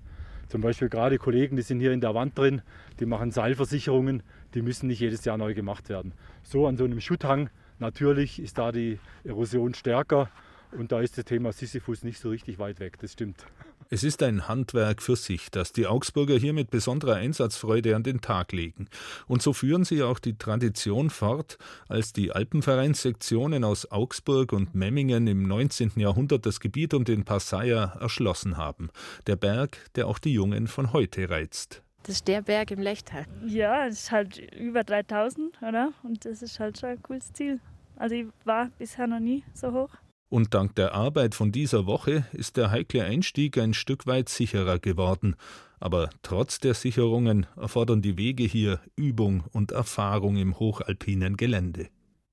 Zum 0.48 0.62
Beispiel 0.62 0.90
gerade 0.90 1.18
Kollegen, 1.18 1.58
die 1.58 1.62
sind 1.62 1.80
hier 1.80 1.92
in 1.92 2.02
der 2.02 2.16
Wand 2.16 2.38
drin, 2.38 2.62
die 3.00 3.06
machen 3.06 3.32
Seilversicherungen, 3.32 4.24
die 4.54 4.62
müssen 4.62 4.88
nicht 4.88 5.02
jedes 5.02 5.26
Jahr 5.26 5.38
neu 5.38 5.54
gemacht 5.54 5.90
werden. 5.90 6.14
So 6.42 6.68
an 6.68 6.78
so 6.78 6.86
einem 6.86 7.02
Schutthang 7.02 7.50
Natürlich 7.80 8.42
ist 8.42 8.58
da 8.58 8.74
die 8.74 9.00
Erosion 9.24 9.74
stärker 9.74 10.30
und 10.78 10.92
da 10.92 11.02
ist 11.02 11.18
das 11.18 11.26
Thema 11.26 11.52
Sisyphus 11.52 12.04
nicht 12.04 12.20
so 12.20 12.30
richtig 12.30 12.60
weit 12.60 12.80
weg, 12.80 12.98
das 13.00 13.14
stimmt. 13.14 13.46
Es 13.92 14.04
ist 14.04 14.22
ein 14.22 14.48
Handwerk 14.48 15.02
für 15.02 15.16
sich, 15.16 15.50
das 15.50 15.74
die 15.74 15.88
Augsburger 15.88 16.38
hier 16.38 16.54
mit 16.54 16.70
besonderer 16.70 17.16
Einsatzfreude 17.16 17.96
an 17.96 18.04
den 18.04 18.22
Tag 18.22 18.52
legen. 18.52 18.88
Und 19.28 19.42
so 19.42 19.52
führen 19.52 19.84
sie 19.84 20.04
auch 20.04 20.20
die 20.20 20.38
Tradition 20.38 21.10
fort, 21.10 21.58
als 21.88 22.14
die 22.14 22.32
Alpenvereinssektionen 22.32 23.64
aus 23.64 23.92
Augsburg 23.92 24.54
und 24.54 24.76
Memmingen 24.76 25.26
im 25.26 25.42
19. 25.42 25.94
Jahrhundert 25.96 26.46
das 26.46 26.60
Gebiet 26.60 26.94
um 26.94 27.04
den 27.04 27.26
Passaier 27.26 27.98
erschlossen 28.00 28.58
haben. 28.58 28.92
Der 29.26 29.38
Berg, 29.38 29.78
der 29.96 30.06
auch 30.06 30.20
die 30.20 30.34
Jungen 30.34 30.68
von 30.68 30.94
heute 30.94 31.30
reizt. 31.30 31.82
Das 32.04 32.16
ist 32.16 32.28
der 32.28 32.44
Berg 32.44 32.70
im 32.70 32.82
Lechtal. 32.82 33.26
Ja, 33.46 33.88
es 33.88 34.02
ist 34.02 34.12
halt 34.12 34.38
über 34.54 34.84
3000, 34.84 35.62
oder? 35.64 35.94
Und 36.04 36.26
das 36.26 36.44
ist 36.44 36.60
halt 36.60 36.80
schon 36.80 36.90
ein 36.90 37.02
cooles 37.02 37.34
Ziel. 37.34 37.60
Also 37.96 38.16
ich 38.16 38.28
war 38.46 38.70
bisher 38.78 39.08
noch 39.08 39.20
nie 39.20 39.44
so 39.54 39.72
hoch. 39.72 39.90
Und 40.30 40.54
dank 40.54 40.76
der 40.76 40.94
Arbeit 40.94 41.34
von 41.34 41.52
dieser 41.52 41.88
Woche 41.88 42.26
ist 42.34 42.56
der 42.56 42.70
heikle 42.70 43.04
Einstieg 43.04 43.58
ein 43.58 43.74
Stück 43.74 44.06
weit 44.06 44.30
sicherer 44.30 44.78
geworden. 44.78 45.36
Aber 45.80 46.10
trotz 46.22 46.60
der 46.60 46.76
Sicherungen 46.76 47.48
erfordern 47.56 48.02
die 48.02 48.18
Wege 48.18 48.44
hier 48.44 48.80
Übung 48.96 49.44
und 49.52 49.72
Erfahrung 49.72 50.38
im 50.38 50.60
hochalpinen 50.60 51.36
Gelände. 51.36 51.88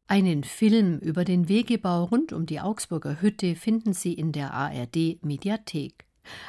Einen 0.09 0.45
Film 0.45 0.99
über 0.99 1.25
den 1.25 1.49
Wegebau 1.49 2.05
rund 2.05 2.33
um 2.33 2.47
die 2.47 2.61
Augsburger 2.61 3.21
Hütte 3.21 3.57
finden 3.57 3.93
Sie 3.93 4.13
in 4.13 4.31
der 4.31 4.53
ARD 4.53 5.19
Mediathek. 5.23 6.06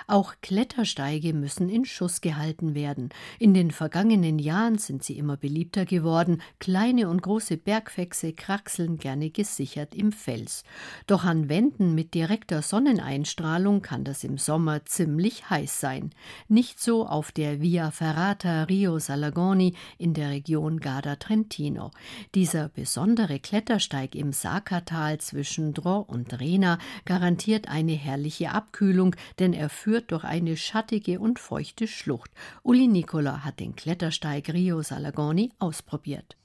Auch 0.09 0.35
Klettersteige 0.41 1.33
müssen 1.33 1.69
in 1.69 1.85
Schuss 1.85 2.21
gehalten 2.21 2.75
werden. 2.75 3.09
In 3.39 3.53
den 3.53 3.71
vergangenen 3.71 4.39
Jahren 4.39 4.77
sind 4.77 5.03
sie 5.03 5.17
immer 5.17 5.37
beliebter 5.37 5.85
geworden. 5.85 6.41
Kleine 6.59 7.09
und 7.09 7.21
große 7.21 7.57
Bergfechse 7.57 8.33
kraxeln 8.33 8.97
gerne 8.97 9.29
gesichert 9.29 9.93
im 9.93 10.11
Fels. 10.11 10.63
Doch 11.05 11.25
an 11.25 11.49
Wänden 11.49 11.93
mit 11.93 12.13
direkter 12.13 12.61
Sonneneinstrahlung 12.61 13.81
kann 13.81 14.03
das 14.03 14.23
im 14.23 14.37
Sommer 14.37 14.85
ziemlich 14.85 15.49
heiß 15.49 15.79
sein. 15.79 16.11
Nicht 16.47 16.79
so 16.79 17.05
auf 17.05 17.31
der 17.31 17.61
Via 17.61 17.91
Ferrata 17.91 18.63
Rio 18.63 18.99
Salagoni 18.99 19.75
in 19.97 20.13
der 20.13 20.29
Region 20.29 20.79
Garda 20.79 21.17
Trentino. 21.17 21.91
Dieser 22.33 22.69
besondere 22.69 23.39
Klettersteig 23.39 24.15
im 24.15 24.31
Sakatal 24.31 25.17
zwischen 25.19 25.73
Dro 25.73 25.99
und 25.99 26.39
Rena 26.39 26.77
garantiert 27.05 27.67
eine 27.67 27.93
herrliche 27.93 28.51
Abkühlung, 28.51 29.15
denn 29.39 29.53
er 29.53 29.66
er 29.66 29.66
führt 29.69 30.12
durch 30.12 30.23
eine 30.23 30.58
schattige 30.58 31.19
und 31.19 31.39
feuchte 31.39 31.88
Schlucht. 31.88 32.32
Uli 32.63 32.88
Nicola 32.88 33.43
hat 33.43 33.60
den 33.60 33.75
Klettersteig 33.75 34.49
Rio 34.49 34.82
Salagoni 34.82 35.51
ausprobiert. 35.60 36.36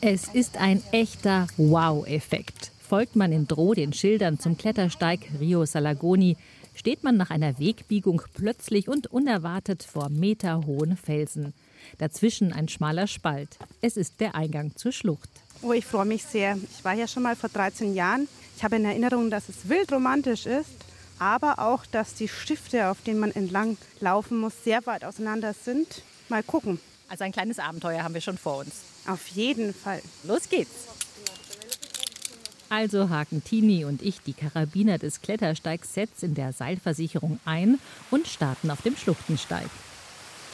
Es 0.00 0.28
ist 0.28 0.58
ein 0.58 0.82
echter 0.92 1.46
Wow-Effekt. 1.56 2.70
Folgt 2.86 3.16
man 3.16 3.32
in 3.32 3.48
Droh 3.48 3.74
den 3.74 3.92
Schildern 3.92 4.38
zum 4.38 4.56
Klettersteig 4.56 5.20
Rio 5.40 5.64
Salagoni, 5.64 6.36
steht 6.74 7.02
man 7.02 7.16
nach 7.16 7.30
einer 7.30 7.58
Wegbiegung 7.58 8.22
plötzlich 8.34 8.88
und 8.88 9.06
unerwartet 9.08 9.82
vor 9.82 10.08
meterhohen 10.08 10.96
Felsen. 10.96 11.54
Dazwischen 11.98 12.52
ein 12.52 12.68
schmaler 12.68 13.06
Spalt. 13.06 13.58
Es 13.80 13.96
ist 13.96 14.20
der 14.20 14.34
Eingang 14.34 14.76
zur 14.76 14.92
Schlucht. 14.92 15.30
Oh, 15.62 15.72
ich 15.72 15.86
freue 15.86 16.04
mich 16.04 16.22
sehr. 16.22 16.58
Ich 16.70 16.84
war 16.84 16.94
ja 16.94 17.08
schon 17.08 17.22
mal 17.22 17.34
vor 17.34 17.48
13 17.48 17.94
Jahren. 17.94 18.28
Ich 18.56 18.62
habe 18.62 18.76
in 18.76 18.84
Erinnerung, 18.84 19.30
dass 19.30 19.48
es 19.48 19.68
wild 19.68 19.92
romantisch 19.92 20.46
ist 20.46 20.85
aber 21.18 21.58
auch, 21.58 21.86
dass 21.86 22.14
die 22.14 22.28
Stifte, 22.28 22.88
auf 22.88 23.02
denen 23.02 23.20
man 23.20 23.32
entlang 23.32 23.76
laufen 24.00 24.38
muss, 24.38 24.52
sehr 24.64 24.84
weit 24.86 25.04
auseinander 25.04 25.54
sind. 25.54 26.02
Mal 26.28 26.42
gucken. 26.42 26.80
Also 27.08 27.24
ein 27.24 27.32
kleines 27.32 27.58
Abenteuer 27.58 28.02
haben 28.02 28.14
wir 28.14 28.20
schon 28.20 28.38
vor 28.38 28.58
uns. 28.58 28.82
Auf 29.06 29.28
jeden 29.28 29.72
Fall. 29.72 30.02
Los 30.24 30.48
geht's. 30.48 30.88
Also 32.68 33.10
haken 33.10 33.44
Tini 33.44 33.84
und 33.84 34.02
ich 34.02 34.20
die 34.20 34.32
Karabiner 34.32 34.98
des 34.98 35.22
Klettersteigsets 35.22 36.24
in 36.24 36.34
der 36.34 36.52
Seilversicherung 36.52 37.38
ein 37.44 37.78
und 38.10 38.26
starten 38.26 38.70
auf 38.70 38.82
dem 38.82 38.96
Schluchtensteig. 38.96 39.68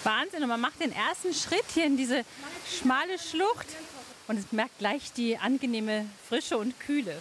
Wahnsinn, 0.05 0.43
und 0.43 0.49
man 0.49 0.61
macht 0.61 0.81
den 0.81 0.93
ersten 0.93 1.33
Schritt 1.33 1.65
hier 1.73 1.87
in 1.87 1.97
diese 1.97 2.25
schmale 2.69 3.19
Schlucht 3.19 3.67
und 4.29 4.39
es 4.39 4.53
merkt 4.53 4.79
gleich 4.79 5.13
die 5.13 5.39
angenehme 5.39 6.05
Frische 6.29 6.59
und 6.59 6.79
Kühle. 6.81 7.17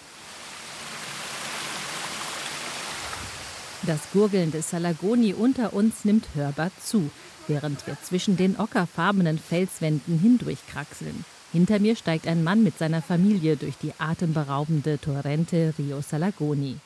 Das 3.87 3.99
Gurgeln 4.13 4.51
des 4.51 4.69
Salagoni 4.69 5.33
unter 5.33 5.73
uns 5.73 6.05
nimmt 6.05 6.27
hörbar 6.35 6.69
zu, 6.79 7.09
während 7.47 7.87
wir 7.87 7.97
zwischen 8.03 8.37
den 8.37 8.59
ockerfarbenen 8.59 9.39
Felswänden 9.39 10.19
hindurchkraxeln. 10.19 11.25
Hinter 11.51 11.79
mir 11.79 11.95
steigt 11.95 12.27
ein 12.27 12.43
Mann 12.43 12.63
mit 12.63 12.77
seiner 12.77 13.01
Familie 13.01 13.57
durch 13.57 13.75
die 13.81 13.93
atemberaubende 13.97 14.99
Torrente 14.99 15.73
Rio 15.79 16.01
Salagoni. 16.01 16.77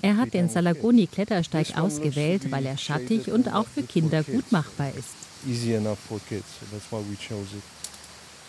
Er 0.00 0.16
hat 0.16 0.32
den 0.32 0.48
Salagoni-Klettersteig 0.48 1.76
ausgewählt, 1.76 2.50
weil 2.50 2.64
er 2.64 2.78
schattig 2.78 3.30
und 3.30 3.52
auch 3.52 3.66
für 3.66 3.82
Kinder 3.82 4.22
gut 4.22 4.50
machbar 4.52 4.88
ist. 4.98 5.12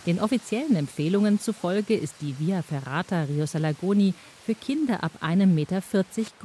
Den 0.06 0.20
offiziellen 0.20 0.76
Empfehlungen 0.76 1.40
zufolge 1.40 1.96
ist 1.96 2.18
die 2.22 2.38
Via 2.38 2.62
Ferrata 2.62 3.24
Rio 3.24 3.48
Salagoni 3.48 4.14
für 4.46 4.54
Kinder 4.54 5.04
ab 5.04 5.14
1,40 5.24 5.46
Meter 5.48 5.82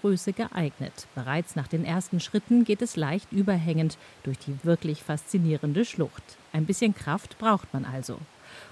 Größe 0.00 0.32
geeignet. 0.32 1.06
Bereits 1.14 1.56
nach 1.56 1.68
den 1.68 1.84
ersten 1.84 2.20
Schritten 2.20 2.64
geht 2.64 2.80
es 2.80 2.96
leicht 2.96 3.30
überhängend 3.32 3.98
durch 4.22 4.38
die 4.38 4.56
wirklich 4.62 5.02
faszinierende 5.02 5.84
Schlucht. 5.84 6.22
Ein 6.54 6.64
bisschen 6.64 6.94
Kraft 6.94 7.38
braucht 7.38 7.74
man 7.74 7.84
also. 7.84 8.18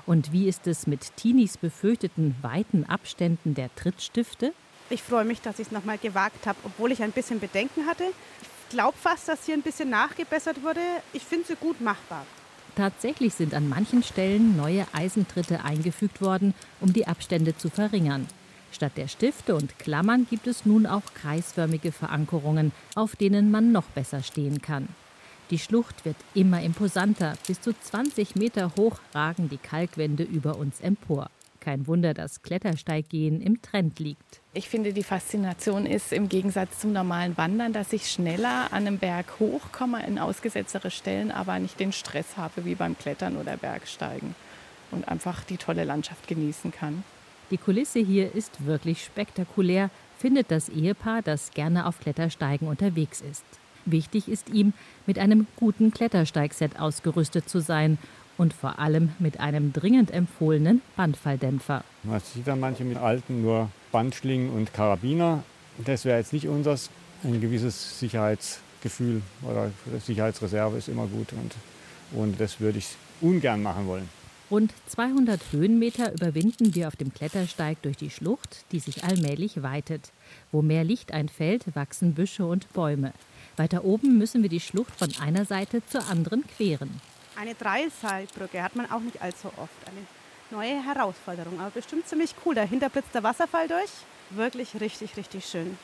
Und 0.07 0.33
wie 0.33 0.49
ist 0.49 0.67
es 0.67 0.87
mit 0.87 1.15
Tinis 1.17 1.59
befürchteten 1.59 2.35
weiten 2.41 2.85
Abständen 2.85 3.55
der 3.55 3.69
Trittstifte? 3.77 4.55
Ich 4.89 5.03
freue 5.03 5.27
mich, 5.27 5.43
dass 5.43 5.59
ich 5.59 5.67
es 5.67 5.73
nochmal 5.73 5.99
gewagt 5.99 6.47
habe, 6.47 6.59
obwohl 6.65 6.93
ich 6.93 7.03
ein 7.03 7.13
bisschen 7.13 7.41
Bedenken 7.41 7.85
hatte. 7.85 8.05
Ich 8.41 8.71
glaube 8.71 8.97
fast, 8.97 9.29
dass 9.29 9.45
hier 9.45 9.55
ein 9.55 9.63
bisschen 9.63 9.91
nachgebessert 9.91 10.63
wurde. 10.63 10.81
Ich 11.13 11.25
finde 11.25 11.47
sie 11.47 11.57
gut 11.57 11.79
machbar. 11.83 12.25
Tatsächlich 12.79 13.35
sind 13.35 13.55
an 13.55 13.69
manchen 13.69 14.05
Stellen 14.05 14.57
neue 14.57 14.87
Eisentritte 14.93 15.65
eingefügt 15.65 16.23
worden, 16.23 16.55
um 16.81 16.93
die 16.93 17.09
Abstände 17.09 17.57
zu 17.57 17.71
verringern. 17.71 18.29
Statt 18.71 18.93
der 18.95 19.09
Stifte 19.09 19.57
und 19.57 19.81
Klammern 19.81 20.29
gibt 20.31 20.47
es 20.47 20.65
nun 20.65 20.87
auch 20.87 21.03
kreisförmige 21.13 21.91
Verankerungen, 21.91 22.71
auf 22.95 23.17
denen 23.17 23.51
man 23.51 23.73
noch 23.73 23.87
besser 23.87 24.23
stehen 24.23 24.63
kann. 24.63 24.87
Die 25.51 25.59
Schlucht 25.59 26.05
wird 26.05 26.15
immer 26.35 26.63
imposanter. 26.63 27.35
Bis 27.49 27.61
zu 27.61 27.73
20 27.77 28.37
Meter 28.37 28.71
hoch 28.79 29.01
ragen 29.13 29.49
die 29.49 29.59
Kalkwände 29.59 30.23
über 30.23 30.57
uns 30.57 30.81
empor. 30.81 31.31
Kein 31.59 31.89
Wunder, 31.89 32.15
dass 32.15 32.43
Klettersteiggehen 32.43 33.41
im 33.41 33.61
Trend 33.61 33.99
liegt. 33.99 34.41
Ich 34.59 34.69
finde, 34.69 34.93
die 34.93 35.05
Faszination 35.05 35.87
ist 35.87 36.13
im 36.13 36.29
Gegensatz 36.29 36.81
zum 36.81 36.93
normalen 36.93 37.37
Wandern, 37.37 37.73
dass 37.73 37.93
ich 37.93 38.11
schneller 38.11 38.73
an 38.73 38.89
einem 38.89 38.99
Berg 38.99 39.39
hochkomme 39.39 40.05
in 40.05 40.19
ausgesetztere 40.19 40.91
Stellen, 40.91 41.31
aber 41.31 41.61
nicht 41.61 41.79
den 41.79 41.93
Stress 41.93 42.37
habe 42.37 42.65
wie 42.65 42.75
beim 42.75 42.99
Klettern 42.99 43.37
oder 43.37 43.57
Bergsteigen 43.57 44.35
und 44.91 45.07
einfach 45.07 45.45
die 45.45 45.59
tolle 45.59 45.85
Landschaft 45.85 46.27
genießen 46.27 46.73
kann. 46.73 47.05
Die 47.53 47.57
Kulisse 47.57 48.01
hier 48.01 48.35
ist 48.35 48.67
wirklich 48.67 49.05
spektakulär, 49.05 49.91
findet 50.19 50.51
das 50.51 50.69
Ehepaar, 50.69 51.23
das 51.23 51.53
gerne 51.53 51.87
auf 51.87 52.01
Klettersteigen 52.01 52.67
unterwegs 52.67 53.21
ist. 53.21 53.45
Wichtig 53.85 54.29
ist 54.29 54.49
ihm, 54.49 54.73
mit 55.07 55.21
einem 55.21 55.47
guten 55.55 55.93
Klettersteigset 55.93 56.81
ausgerüstet 56.81 57.49
zu 57.49 57.61
sein 57.61 57.97
und 58.39 58.55
vor 58.55 58.79
allem 58.79 59.11
mit 59.19 59.41
einem 59.41 59.73
dringend 59.73 60.11
empfohlenen 60.11 60.81
Bandfalldämpfer. 60.97 61.85
Man 62.05 62.21
sieht 62.21 62.47
dann 62.47 62.61
manche 62.61 62.85
mit 62.85 62.97
alten 62.97 63.43
nur 63.43 63.69
Bandschlingen 63.93 64.51
und 64.51 64.73
Karabiner. 64.73 65.43
Das 65.85 66.05
wäre 66.05 66.19
jetzt 66.19 66.33
nicht 66.33 66.49
unseres. 66.49 66.91
Ein 67.25 67.41
gewisses 67.41 67.99
Sicherheitsgefühl 67.99 69.23
oder 69.43 69.73
Sicherheitsreserve 70.07 70.79
ist 70.79 70.89
immer 70.89 71.09
gut 71.09 71.33
und, 71.33 71.53
und 72.13 72.41
das 72.41 72.61
würde 72.61 72.79
ich 72.79 72.87
ungern 73.21 73.61
machen 73.61 73.89
wollen. 73.89 74.09
Rund 74.53 74.73
200 74.87 75.41
Höhenmeter 75.51 76.13
überwinden 76.13 76.77
wir 76.77 76.87
auf 76.87 76.95
dem 76.95 77.13
Klettersteig 77.13 77.83
durch 77.83 77.97
die 77.97 78.09
Schlucht, 78.09 78.65
die 78.71 78.79
sich 78.79 79.03
allmählich 79.03 79.63
weitet. 79.63 80.13
Wo 80.53 80.63
mehr 80.63 80.85
Licht 80.85 81.13
einfällt, 81.13 81.65
wachsen 81.75 82.15
Büsche 82.15 82.47
und 82.47 82.73
Bäume. 82.73 83.13
Weiter 83.57 83.85
oben 83.85 84.17
müssen 84.17 84.43
wir 84.43 84.49
die 84.49 84.61
Schlucht 84.61 84.95
von 84.97 85.11
einer 85.21 85.45
Seite 85.45 85.83
zur 85.91 86.07
anderen 86.09 86.45
queren. 86.57 87.01
Eine 87.39 87.55
Dreiseilbrücke 87.55 88.61
hat 88.61 88.75
man 88.75 88.91
auch 88.91 88.99
nicht 88.99 89.23
allzu 89.23 89.47
oft. 89.59 89.71
Eine 89.87 90.05
neue 90.51 90.85
Herausforderung, 90.85 91.61
aber 91.61 91.71
bestimmt 91.71 92.09
ziemlich 92.09 92.35
cool. 92.45 92.57
Dahinter 92.57 92.89
blitzt 92.89 93.15
der 93.15 93.23
Wasserfall 93.23 93.69
durch. 93.69 93.91
Wirklich 94.31 94.81
richtig, 94.81 95.17
richtig 95.17 95.45
schön. 95.45 95.79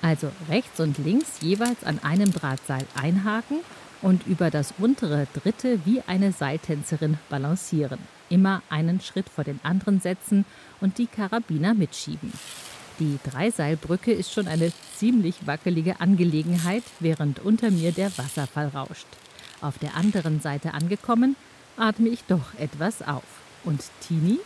Also 0.00 0.30
rechts 0.48 0.78
und 0.78 0.96
links 0.98 1.40
jeweils 1.40 1.82
an 1.82 1.98
einem 2.04 2.32
Drahtseil 2.32 2.86
einhaken 2.94 3.62
und 4.00 4.28
über 4.28 4.48
das 4.52 4.74
untere 4.78 5.26
dritte 5.34 5.84
wie 5.84 6.02
eine 6.06 6.30
Seiltänzerin 6.30 7.18
balancieren. 7.28 7.98
Immer 8.30 8.62
einen 8.70 9.00
Schritt 9.00 9.28
vor 9.28 9.42
den 9.42 9.58
anderen 9.64 10.00
setzen 10.00 10.44
und 10.80 10.98
die 10.98 11.08
Karabiner 11.08 11.74
mitschieben. 11.74 12.32
Die 13.00 13.18
Dreiseilbrücke 13.28 14.12
ist 14.12 14.32
schon 14.32 14.46
eine 14.46 14.72
ziemlich 14.94 15.48
wackelige 15.48 16.00
Angelegenheit, 16.00 16.84
während 17.00 17.40
unter 17.40 17.72
mir 17.72 17.90
der 17.90 18.16
Wasserfall 18.16 18.68
rauscht. 18.68 19.06
Auf 19.60 19.78
der 19.78 19.94
anderen 19.96 20.40
Seite 20.40 20.74
angekommen, 20.74 21.36
atme 21.76 22.08
ich 22.08 22.24
doch 22.24 22.54
etwas 22.58 23.02
auf. 23.02 23.24
Und 23.64 23.82
Tini? 24.00 24.38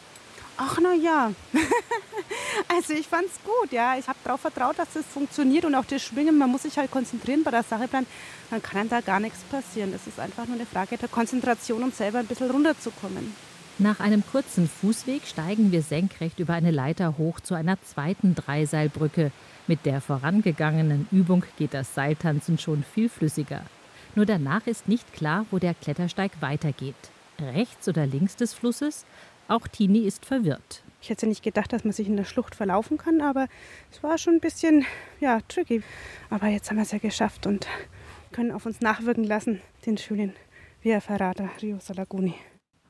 Ach 0.57 0.79
na 0.81 0.95
ja. 0.95 1.33
also 2.69 2.93
ich 2.93 3.09
fand's 3.09 3.39
gut, 3.45 3.73
ja. 3.73 3.97
Ich 3.99 4.09
habe 4.09 4.19
darauf 4.25 4.41
vertraut, 4.41 4.79
dass 4.79 4.93
das 4.95 5.05
funktioniert 5.07 5.65
und 5.65 5.75
auch 5.75 5.85
das 5.85 6.03
Schwingen, 6.03 6.39
man 6.39 6.51
muss 6.51 6.63
sich 6.63 6.77
halt 6.77 6.91
konzentrieren 6.91 7.43
bei 7.43 7.51
der 7.51 7.63
Sache 7.63 7.89
bleiben. 7.89 8.07
Dann 8.51 8.63
kann 8.63 8.89
da 8.89 9.01
gar 9.01 9.21
nichts 9.21 9.41
passieren. 9.45 9.93
Das 9.93 10.07
ist 10.07 10.21
einfach 10.21 10.47
nur 10.47 10.57
eine 10.57 10.67
Frage 10.67 10.97
der 10.97 11.09
Konzentration, 11.09 11.83
um 11.83 11.91
selber 11.91 12.19
ein 12.19 12.27
bisschen 12.27 12.51
runterzukommen. 12.51 13.35
Nach 13.79 14.01
einem 14.01 14.23
kurzen 14.25 14.69
Fußweg 14.69 15.27
steigen 15.27 15.73
wir 15.73 15.83
senkrecht 15.83 16.39
über 16.39 16.53
eine 16.53 16.71
Leiter 16.71 17.17
hoch 17.19 17.41
zu 17.41 17.55
einer 17.55 17.81
zweiten 17.83 18.35
Dreiseilbrücke. 18.35 19.33
Mit 19.67 19.87
der 19.87 20.01
vorangegangenen 20.01 21.09
Übung 21.11 21.45
geht 21.57 21.73
das 21.73 21.95
Seiltanzen 21.95 22.59
schon 22.59 22.85
viel 22.85 23.09
flüssiger. 23.09 23.63
Nur 24.15 24.27
danach 24.27 24.67
ist 24.67 24.89
nicht 24.89 25.13
klar, 25.15 25.47
wo 25.51 25.59
der 25.59 25.75
Klettersteig 25.75 26.33
weitergeht. 26.41 26.95
Rechts 27.41 27.89
oder 27.89 28.07
links 28.07 28.37
des 28.37 28.53
Flusses? 28.53 29.07
Auch 29.49 29.67
Tini 29.67 30.01
ist 30.01 30.27
verwirrt. 30.27 30.83
Ich 31.01 31.11
hätte 31.11 31.27
nicht 31.27 31.43
gedacht, 31.43 31.73
dass 31.73 31.83
man 31.83 31.93
sich 31.93 32.07
in 32.07 32.17
der 32.17 32.25
Schlucht 32.25 32.55
verlaufen 32.55 32.99
kann, 32.99 33.21
aber 33.21 33.49
es 33.91 34.03
war 34.03 34.19
schon 34.19 34.35
ein 34.35 34.41
bisschen 34.41 34.85
ja, 35.19 35.41
tricky. 35.49 35.83
Aber 36.31 36.47
jetzt 36.47 36.71
haben 36.71 36.77
wir 36.77 36.85
es 36.85 36.93
ja 36.93 36.99
geschafft 36.99 37.47
und 37.47 37.67
können 38.31 38.53
auf 38.53 38.67
uns 38.67 38.81
nachwirken 38.81 39.25
lassen, 39.25 39.61
den 39.85 39.99
schönen 39.99 40.35
Via 40.83 41.01
Ferrata 41.01 41.49
Rio 41.61 41.79
Salaguni. 41.81 42.35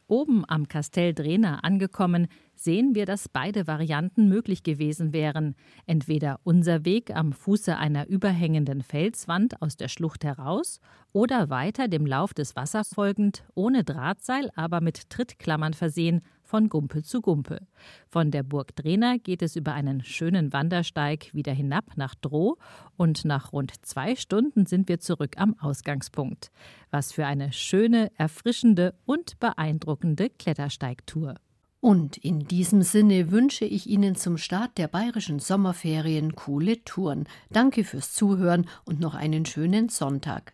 Oben 0.06 0.44
am 0.48 0.68
Castel 0.68 1.14
Drena 1.14 1.60
angekommen, 1.60 2.28
sehen 2.54 2.94
wir, 2.94 3.06
dass 3.06 3.28
beide 3.28 3.66
Varianten 3.66 4.28
möglich 4.28 4.62
gewesen 4.62 5.12
wären. 5.12 5.54
Entweder 5.86 6.40
unser 6.44 6.84
Weg 6.84 7.14
am 7.14 7.32
Fuße 7.32 7.76
einer 7.76 8.06
überhängenden 8.08 8.82
Felswand 8.82 9.60
aus 9.62 9.76
der 9.76 9.88
Schlucht 9.88 10.24
heraus 10.24 10.80
oder 11.12 11.50
weiter 11.50 11.88
dem 11.88 12.06
Lauf 12.06 12.34
des 12.34 12.56
Wassers 12.56 12.94
folgend, 12.94 13.44
ohne 13.54 13.84
Drahtseil, 13.84 14.50
aber 14.54 14.80
mit 14.80 15.10
Trittklammern 15.10 15.74
versehen, 15.74 16.22
von 16.52 16.68
Gumpe 16.68 17.02
zu 17.02 17.22
Gumpe. 17.22 17.66
Von 18.10 18.30
der 18.30 18.42
Burg 18.42 18.76
Drehner 18.76 19.18
geht 19.18 19.40
es 19.40 19.56
über 19.56 19.72
einen 19.72 20.04
schönen 20.04 20.52
Wandersteig 20.52 21.32
wieder 21.32 21.54
hinab 21.54 21.96
nach 21.96 22.14
Droh 22.14 22.58
und 22.98 23.24
nach 23.24 23.54
rund 23.54 23.72
zwei 23.86 24.16
Stunden 24.16 24.66
sind 24.66 24.86
wir 24.86 25.00
zurück 25.00 25.36
am 25.38 25.56
Ausgangspunkt. 25.58 26.50
Was 26.90 27.10
für 27.10 27.24
eine 27.24 27.54
schöne, 27.54 28.10
erfrischende 28.18 28.94
und 29.06 29.40
beeindruckende 29.40 30.28
Klettersteigtour. 30.28 31.36
Und 31.80 32.18
in 32.18 32.40
diesem 32.40 32.82
Sinne 32.82 33.30
wünsche 33.30 33.64
ich 33.64 33.86
Ihnen 33.86 34.14
zum 34.14 34.36
Start 34.36 34.76
der 34.76 34.88
bayerischen 34.88 35.38
Sommerferien 35.38 36.34
coole 36.34 36.84
Touren. 36.84 37.24
Danke 37.48 37.82
fürs 37.82 38.12
Zuhören 38.12 38.66
und 38.84 39.00
noch 39.00 39.14
einen 39.14 39.46
schönen 39.46 39.88
Sonntag. 39.88 40.50